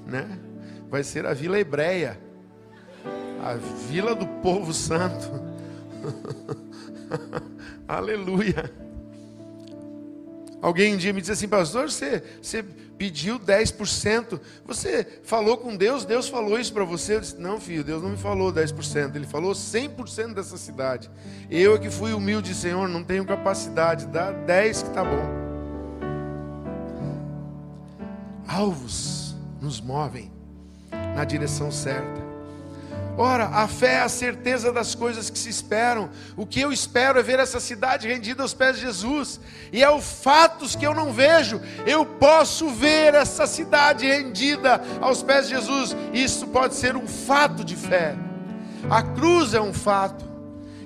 né? 0.05 0.39
Vai 0.89 1.03
ser 1.03 1.25
a 1.25 1.33
Vila 1.33 1.59
Hebreia. 1.59 2.19
A 3.43 3.53
Vila 3.89 4.15
do 4.15 4.27
Povo 4.41 4.73
Santo. 4.73 5.29
Aleluia. 7.87 8.71
Alguém 10.61 10.93
um 10.93 10.97
dia 10.97 11.11
me 11.11 11.21
disse 11.21 11.31
assim, 11.31 11.47
pastor, 11.47 11.89
você, 11.89 12.23
você 12.39 12.63
pediu 12.97 13.39
10%. 13.39 14.39
Você 14.65 15.07
falou 15.23 15.57
com 15.57 15.75
Deus, 15.75 16.05
Deus 16.05 16.29
falou 16.29 16.59
isso 16.59 16.71
para 16.71 16.83
você? 16.83 17.15
Eu 17.15 17.21
disse, 17.21 17.37
não, 17.37 17.59
filho, 17.59 17.83
Deus 17.83 18.03
não 18.03 18.11
me 18.11 18.17
falou 18.17 18.53
10%, 18.53 19.15
Ele 19.15 19.25
falou 19.25 19.53
100% 19.53 20.35
dessa 20.35 20.57
cidade. 20.57 21.09
Eu 21.49 21.75
é 21.75 21.79
que 21.79 21.89
fui 21.89 22.13
humilde, 22.13 22.53
Senhor, 22.53 22.87
não 22.87 23.03
tenho 23.03 23.25
capacidade, 23.25 24.05
dá 24.05 24.31
10 24.31 24.83
que 24.83 24.89
está 24.89 25.03
bom. 25.03 25.41
Alvos 28.47 29.35
nos 29.59 29.81
movem 29.81 30.31
na 31.15 31.25
direção 31.25 31.71
certa. 31.71 32.20
Ora, 33.21 33.49
a 33.49 33.67
fé 33.67 33.97
é 33.97 34.01
a 34.01 34.09
certeza 34.09 34.73
das 34.73 34.95
coisas 34.95 35.29
que 35.29 35.37
se 35.37 35.47
esperam. 35.47 36.09
O 36.35 36.43
que 36.43 36.59
eu 36.59 36.73
espero 36.73 37.19
é 37.19 37.21
ver 37.21 37.37
essa 37.37 37.59
cidade 37.59 38.07
rendida 38.07 38.41
aos 38.41 38.51
pés 38.51 38.77
de 38.77 38.81
Jesus. 38.81 39.39
E 39.71 39.83
é 39.83 39.89
o 39.91 40.01
fatos 40.01 40.75
que 40.75 40.87
eu 40.87 40.95
não 40.95 41.13
vejo. 41.13 41.61
Eu 41.85 42.03
posso 42.03 42.67
ver 42.71 43.13
essa 43.13 43.45
cidade 43.45 44.07
rendida 44.07 44.81
aos 44.99 45.21
pés 45.21 45.47
de 45.47 45.53
Jesus. 45.53 45.95
Isso 46.11 46.47
pode 46.47 46.73
ser 46.73 46.95
um 46.95 47.07
fato 47.07 47.63
de 47.63 47.75
fé. 47.75 48.15
A 48.89 49.03
cruz 49.03 49.53
é 49.53 49.61
um 49.61 49.71
fato. 49.71 50.25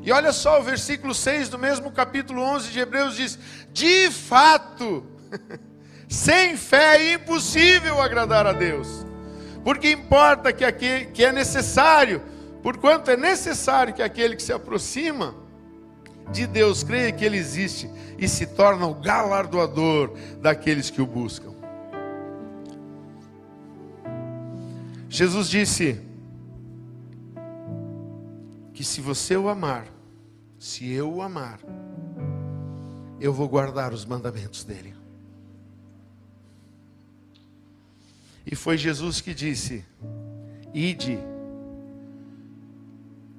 E 0.04 0.12
olha 0.12 0.34
só 0.34 0.60
o 0.60 0.64
versículo 0.64 1.16
6 1.16 1.48
do 1.48 1.58
mesmo 1.58 1.90
capítulo 1.90 2.42
11 2.42 2.70
de 2.70 2.82
Hebreus 2.82 3.16
diz: 3.16 3.40
De 3.72 4.12
fato, 4.12 5.06
sem 6.10 6.58
fé 6.58 6.98
é 6.98 7.14
impossível 7.14 8.02
agradar 8.02 8.46
a 8.46 8.52
Deus 8.52 9.06
porque 9.66 9.90
importa 9.90 10.54
que, 10.54 10.64
aquele, 10.64 11.06
que 11.06 11.26
é 11.26 11.32
necessário, 11.32 12.22
porquanto 12.62 13.10
é 13.10 13.18
necessário 13.18 13.96
que 13.96 14.04
aquele 14.04 14.36
que 14.36 14.44
se 14.44 14.54
aproxima 14.54 15.34
de 16.32 16.46
Deus 16.46 16.84
creia 16.84 17.12
que 17.12 17.26
Ele 17.26 17.38
existe 17.38 17.90
e 18.16 18.28
se 18.28 18.46
torna 18.46 18.86
o 18.86 18.94
galardoador 18.94 20.16
daqueles 20.40 20.92
que 20.92 21.02
o 21.02 21.08
buscam. 21.08 21.52
Jesus 25.10 25.50
disse 25.50 26.00
que 28.72 28.84
se 28.84 29.02
você 29.02 29.36
o 29.36 29.50
amar, 29.50 29.88
se 30.60 30.94
eu 30.94 31.12
o 31.12 31.24
amar, 31.24 31.60
eu 33.20 33.34
vou 33.34 33.50
guardar 33.50 33.94
os 33.94 34.06
mandamentos 34.06 34.64
dele. 34.64 35.05
E 38.46 38.56
foi 38.56 38.78
Jesus 38.78 39.22
que 39.22 39.34
disse: 39.34 39.84
Ide 40.74 41.18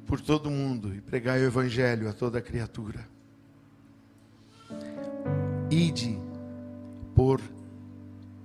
por 0.07 0.21
todo 0.21 0.51
mundo 0.51 0.95
e 0.95 1.01
pregai 1.01 1.41
o 1.41 1.47
evangelho 1.47 2.09
a 2.09 2.13
toda 2.13 2.41
criatura. 2.41 3.07
Ide 5.71 6.19
por 7.15 7.41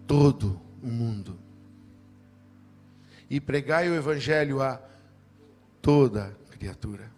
todo 0.06 0.62
o 0.84 0.88
mundo 0.88 1.38
e 3.30 3.40
pregai 3.40 3.90
o 3.90 3.96
evangelho 3.96 4.62
a 4.62 4.82
toda 5.82 6.36
criatura. 6.52 7.12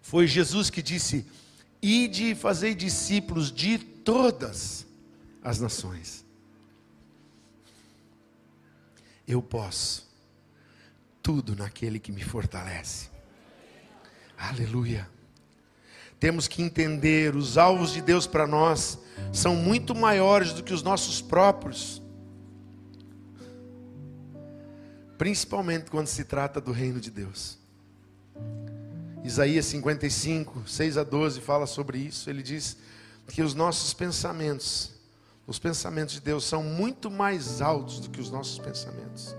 Foi 0.00 0.26
Jesus 0.26 0.70
que 0.70 0.82
disse: 0.82 1.26
Ide 1.82 2.30
e 2.30 2.34
fazei 2.34 2.74
discípulos 2.74 3.50
de 3.50 3.78
todas 3.78 4.87
as 5.48 5.58
nações. 5.58 6.26
Eu 9.26 9.40
posso 9.40 10.06
tudo 11.22 11.56
naquele 11.56 11.98
que 11.98 12.12
me 12.12 12.22
fortalece. 12.22 13.08
Aleluia. 14.36 15.08
Temos 16.20 16.46
que 16.48 16.60
entender, 16.60 17.34
os 17.34 17.56
alvos 17.56 17.92
de 17.92 18.02
Deus 18.02 18.26
para 18.26 18.46
nós 18.46 18.98
são 19.32 19.56
muito 19.56 19.94
maiores 19.94 20.52
do 20.52 20.62
que 20.62 20.74
os 20.74 20.82
nossos 20.82 21.22
próprios. 21.22 22.02
Principalmente 25.16 25.90
quando 25.90 26.08
se 26.08 26.24
trata 26.24 26.60
do 26.60 26.72
reino 26.72 27.00
de 27.00 27.10
Deus. 27.10 27.58
Isaías 29.24 29.64
55, 29.64 30.68
6 30.68 30.98
a 30.98 31.04
12 31.04 31.40
fala 31.40 31.66
sobre 31.66 31.98
isso. 31.98 32.28
Ele 32.28 32.42
diz 32.42 32.76
que 33.28 33.40
os 33.40 33.54
nossos 33.54 33.94
pensamentos 33.94 34.97
os 35.48 35.58
pensamentos 35.58 36.14
de 36.14 36.20
Deus 36.20 36.44
são 36.44 36.62
muito 36.62 37.10
mais 37.10 37.62
altos 37.62 38.00
do 38.00 38.10
que 38.10 38.20
os 38.20 38.30
nossos 38.30 38.58
pensamentos. 38.58 39.34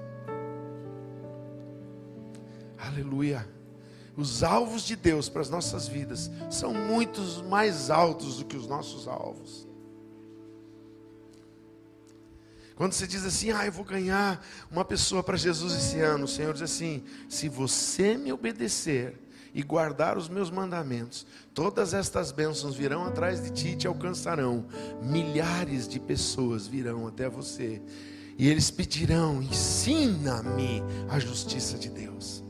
Aleluia. 2.75 3.47
Os 4.17 4.41
alvos 4.41 4.81
de 4.81 4.95
Deus 4.95 5.29
para 5.29 5.41
as 5.41 5.51
nossas 5.51 5.87
vidas 5.87 6.31
são 6.49 6.73
muito 6.73 7.21
mais 7.47 7.91
altos 7.91 8.37
do 8.37 8.45
que 8.45 8.57
os 8.57 8.65
nossos 8.65 9.07
alvos. 9.07 9.67
Quando 12.75 12.93
você 12.93 13.05
diz 13.05 13.23
assim, 13.23 13.51
ah, 13.51 13.67
eu 13.67 13.71
vou 13.71 13.85
ganhar 13.85 14.43
uma 14.71 14.83
pessoa 14.83 15.21
para 15.21 15.37
Jesus 15.37 15.73
esse 15.73 15.99
ano, 15.99 16.25
o 16.25 16.27
Senhor 16.27 16.53
diz 16.53 16.63
assim: 16.63 17.03
se 17.29 17.47
você 17.47 18.17
me 18.17 18.33
obedecer, 18.33 19.15
e 19.53 19.63
guardar 19.63 20.17
os 20.17 20.29
meus 20.29 20.51
mandamentos, 20.51 21.25
todas 21.53 21.93
estas 21.93 22.31
bênçãos 22.31 22.75
virão 22.75 23.05
atrás 23.05 23.41
de 23.41 23.51
ti 23.51 23.67
e 23.69 23.75
te 23.75 23.87
alcançarão. 23.87 24.65
Milhares 25.01 25.87
de 25.87 25.99
pessoas 25.99 26.67
virão 26.67 27.07
até 27.07 27.29
você 27.29 27.81
e 28.39 28.47
eles 28.47 28.71
pedirão: 28.71 29.43
ensina-me 29.43 30.81
a 31.09 31.19
justiça 31.19 31.77
de 31.77 31.89
Deus. 31.89 32.41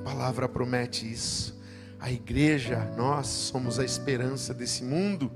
A 0.00 0.04
palavra 0.04 0.48
promete 0.48 1.10
isso. 1.10 1.56
A 2.00 2.10
igreja, 2.10 2.92
nós 2.96 3.28
somos 3.28 3.78
a 3.78 3.84
esperança 3.84 4.52
desse 4.52 4.82
mundo. 4.82 5.30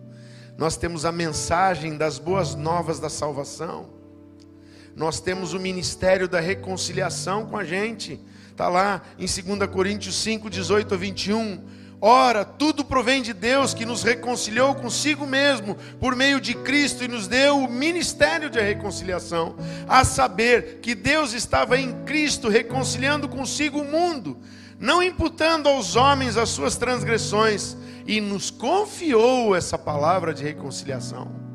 Nós 0.59 0.77
temos 0.77 1.05
a 1.05 1.13
mensagem 1.13 1.97
das 1.97 2.19
boas 2.19 2.57
novas 2.57 2.99
da 2.99 3.09
salvação. 3.09 3.89
Nós 4.97 5.21
temos 5.21 5.55
o 5.55 5.61
ministério 5.61 6.29
da 6.29 6.41
reconciliação 6.41 7.47
com 7.47 7.57
a 7.57 7.65
gente. 7.65 8.21
Está 8.59 8.69
lá 8.69 9.03
em 9.17 9.25
2 9.25 9.71
Coríntios 9.71 10.17
5, 10.17 10.51
18 10.51 10.93
a 10.93 10.97
21. 10.97 11.61
Ora, 12.01 12.45
tudo 12.45 12.85
provém 12.85 13.23
de 13.23 13.33
Deus 13.33 13.73
que 13.73 13.87
nos 13.87 14.03
reconciliou 14.03 14.75
consigo 14.75 15.25
mesmo 15.25 15.77
por 16.01 16.17
meio 16.17 16.41
de 16.41 16.55
Cristo 16.55 17.05
e 17.05 17.09
nos 17.09 17.29
deu 17.29 17.57
o 17.57 17.71
ministério 17.71 18.51
de 18.51 18.61
reconciliação, 18.61 19.55
a 19.87 20.05
saber 20.05 20.81
que 20.83 20.97
Deus 20.97 21.35
estava 21.35 21.79
em 21.79 22.03
Cristo 22.03 22.49
reconciliando 22.49 23.29
consigo 23.29 23.79
o 23.79 23.85
mundo, 23.85 24.37
não 24.77 25.01
imputando 25.01 25.69
aos 25.69 25.95
homens 25.95 26.37
as 26.37 26.49
suas 26.49 26.77
transgressões, 26.77 27.77
e 28.09 28.21
nos 28.21 28.51
confiou 28.51 29.55
essa 29.55 29.79
palavra 29.79 30.35
de 30.35 30.43
reconciliação. 30.43 31.48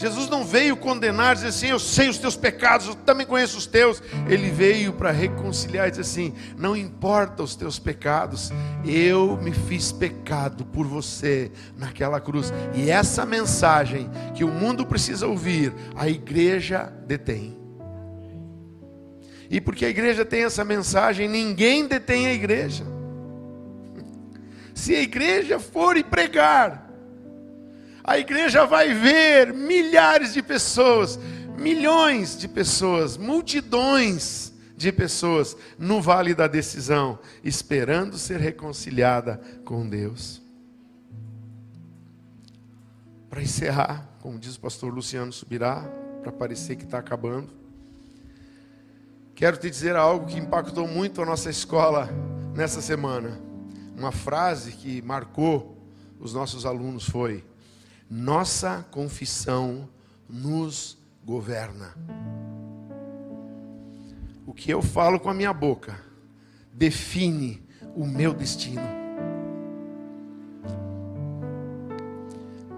Jesus 0.00 0.30
não 0.30 0.42
veio 0.42 0.78
condenar, 0.78 1.34
dizer 1.34 1.48
assim, 1.48 1.66
eu 1.66 1.78
sei 1.78 2.08
os 2.08 2.16
teus 2.16 2.34
pecados, 2.34 2.86
eu 2.86 2.94
também 2.94 3.26
conheço 3.26 3.58
os 3.58 3.66
teus. 3.66 4.02
Ele 4.26 4.50
veio 4.50 4.94
para 4.94 5.10
reconciliar 5.10 5.88
e 5.88 5.90
dizer 5.90 6.00
assim: 6.00 6.34
não 6.56 6.74
importa 6.74 7.42
os 7.42 7.54
teus 7.54 7.78
pecados, 7.78 8.50
eu 8.82 9.36
me 9.36 9.52
fiz 9.52 9.92
pecado 9.92 10.64
por 10.64 10.86
você 10.86 11.52
naquela 11.76 12.18
cruz. 12.18 12.50
E 12.74 12.90
essa 12.90 13.26
mensagem 13.26 14.08
que 14.34 14.42
o 14.42 14.48
mundo 14.48 14.86
precisa 14.86 15.26
ouvir, 15.26 15.70
a 15.94 16.08
igreja 16.08 16.90
detém. 17.06 17.60
E 19.50 19.60
porque 19.60 19.84
a 19.84 19.90
igreja 19.90 20.24
tem 20.24 20.44
essa 20.44 20.64
mensagem, 20.64 21.28
ninguém 21.28 21.86
detém 21.86 22.26
a 22.26 22.32
igreja. 22.32 22.86
Se 24.72 24.96
a 24.96 25.02
igreja 25.02 25.60
for 25.60 25.98
e 25.98 26.02
pregar, 26.02 26.89
a 28.10 28.18
igreja 28.18 28.66
vai 28.66 28.92
ver 28.92 29.54
milhares 29.54 30.32
de 30.32 30.42
pessoas, 30.42 31.16
milhões 31.56 32.36
de 32.36 32.48
pessoas, 32.48 33.16
multidões 33.16 34.52
de 34.76 34.90
pessoas 34.90 35.56
no 35.78 36.02
vale 36.02 36.34
da 36.34 36.48
decisão, 36.48 37.20
esperando 37.44 38.18
ser 38.18 38.40
reconciliada 38.40 39.40
com 39.64 39.88
Deus. 39.88 40.42
Para 43.28 43.42
encerrar, 43.42 44.08
como 44.18 44.40
diz 44.40 44.56
o 44.56 44.60
pastor 44.60 44.92
Luciano 44.92 45.32
Subirá, 45.32 45.88
para 46.20 46.32
parecer 46.32 46.74
que 46.74 46.82
está 46.82 46.98
acabando, 46.98 47.50
quero 49.36 49.56
te 49.56 49.70
dizer 49.70 49.94
algo 49.94 50.26
que 50.26 50.36
impactou 50.36 50.88
muito 50.88 51.22
a 51.22 51.24
nossa 51.24 51.48
escola 51.48 52.10
nessa 52.56 52.82
semana. 52.82 53.40
Uma 53.96 54.10
frase 54.10 54.72
que 54.72 55.00
marcou 55.00 55.78
os 56.18 56.34
nossos 56.34 56.66
alunos 56.66 57.08
foi: 57.08 57.48
Nossa 58.10 58.84
confissão 58.90 59.88
nos 60.28 60.98
governa. 61.24 61.94
O 64.44 64.52
que 64.52 64.68
eu 64.68 64.82
falo 64.82 65.20
com 65.20 65.30
a 65.30 65.34
minha 65.34 65.52
boca 65.52 65.96
define 66.72 67.62
o 67.94 68.04
meu 68.04 68.34
destino. 68.34 68.82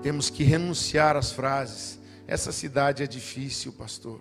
Temos 0.02 0.28
que 0.28 0.44
renunciar 0.44 1.16
às 1.16 1.32
frases. 1.32 1.98
Essa 2.26 2.52
cidade 2.52 3.02
é 3.02 3.06
difícil, 3.06 3.72
pastor. 3.72 4.20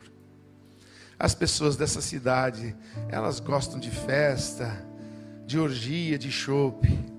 As 1.20 1.36
pessoas 1.36 1.76
dessa 1.76 2.00
cidade, 2.00 2.74
elas 3.10 3.42
gostam 3.42 3.82
de 3.82 3.92
festa, 3.92 4.86
de 5.46 5.60
orgia, 5.60 6.18
de 6.18 6.32
chope. 6.32 7.11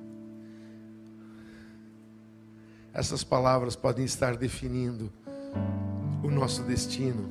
Essas 2.95 3.25
palavras 3.25 3.75
podem 3.75 4.05
estar 4.05 4.37
definindo 4.37 5.11
o 6.23 6.31
nosso 6.31 6.63
destino 6.63 7.29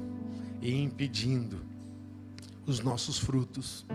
e 0.61 0.81
impedindo 0.81 1.61
os 2.65 2.79
nossos 2.79 3.19
frutos. 3.19 3.85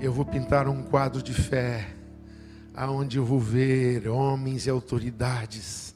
Eu 0.00 0.12
vou 0.12 0.24
pintar 0.24 0.68
um 0.68 0.82
quadro 0.82 1.22
de 1.22 1.34
fé 1.34 1.94
aonde 2.74 3.16
eu 3.16 3.24
vou 3.24 3.40
ver 3.40 4.06
homens 4.06 4.66
e 4.66 4.70
autoridades 4.70 5.94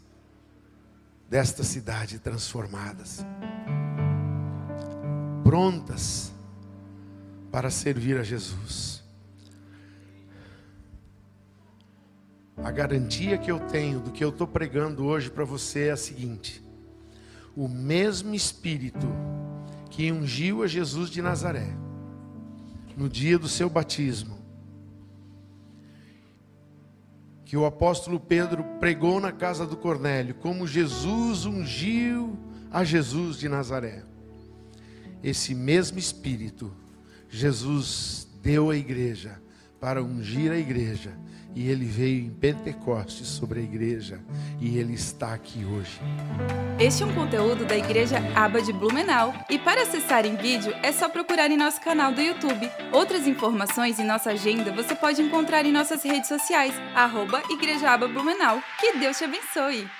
desta 1.28 1.62
cidade 1.62 2.18
transformadas, 2.18 3.24
prontas 5.44 6.32
para 7.52 7.70
servir 7.70 8.18
a 8.18 8.22
Jesus. 8.22 8.99
A 12.62 12.70
garantia 12.70 13.38
que 13.38 13.50
eu 13.50 13.58
tenho 13.58 14.00
do 14.00 14.10
que 14.10 14.22
eu 14.22 14.28
estou 14.28 14.46
pregando 14.46 15.04
hoje 15.06 15.30
para 15.30 15.44
você 15.44 15.86
é 15.86 15.90
a 15.92 15.96
seguinte: 15.96 16.62
o 17.56 17.66
mesmo 17.66 18.34
Espírito 18.34 19.08
que 19.88 20.12
ungiu 20.12 20.62
a 20.62 20.66
Jesus 20.66 21.10
de 21.10 21.22
Nazaré 21.22 21.74
no 22.96 23.08
dia 23.08 23.38
do 23.38 23.48
seu 23.48 23.70
batismo, 23.70 24.38
que 27.46 27.56
o 27.56 27.64
apóstolo 27.64 28.20
Pedro 28.20 28.62
pregou 28.78 29.20
na 29.20 29.32
casa 29.32 29.66
do 29.66 29.76
Cornélio, 29.76 30.34
como 30.34 30.66
Jesus 30.66 31.46
ungiu 31.46 32.38
a 32.70 32.84
Jesus 32.84 33.38
de 33.38 33.48
Nazaré. 33.48 34.04
Esse 35.22 35.54
mesmo 35.54 35.98
Espírito, 35.98 36.70
Jesus 37.28 38.28
deu 38.42 38.70
à 38.70 38.76
igreja 38.76 39.40
para 39.80 40.02
ungir 40.02 40.52
a 40.52 40.56
igreja 40.56 41.18
e 41.54 41.68
ele 41.68 41.84
veio 41.84 42.26
em 42.26 42.30
Pentecostes 42.30 43.26
sobre 43.26 43.60
a 43.60 43.62
igreja 43.62 44.20
e 44.60 44.78
ele 44.78 44.94
está 44.94 45.34
aqui 45.34 45.64
hoje. 45.64 46.00
Este 46.78 47.02
é 47.02 47.06
um 47.06 47.14
conteúdo 47.14 47.64
da 47.64 47.76
Igreja 47.76 48.18
Aba 48.34 48.62
de 48.62 48.72
Blumenau 48.72 49.34
e 49.48 49.58
para 49.58 49.82
acessar 49.82 50.24
em 50.24 50.36
vídeo 50.36 50.72
é 50.82 50.92
só 50.92 51.08
procurar 51.08 51.50
em 51.50 51.56
nosso 51.56 51.80
canal 51.80 52.12
do 52.12 52.20
YouTube. 52.20 52.70
Outras 52.92 53.26
informações 53.26 53.98
e 53.98 54.04
nossa 54.04 54.30
agenda 54.30 54.72
você 54.72 54.94
pode 54.94 55.20
encontrar 55.20 55.66
em 55.66 55.72
nossas 55.72 56.02
redes 56.02 56.28
sociais, 56.28 56.74
arroba 56.94 57.42
Igreja 57.50 57.90
Aba 57.90 58.06
Blumenau. 58.06 58.62
Que 58.78 58.98
Deus 58.98 59.18
te 59.18 59.24
abençoe! 59.24 59.99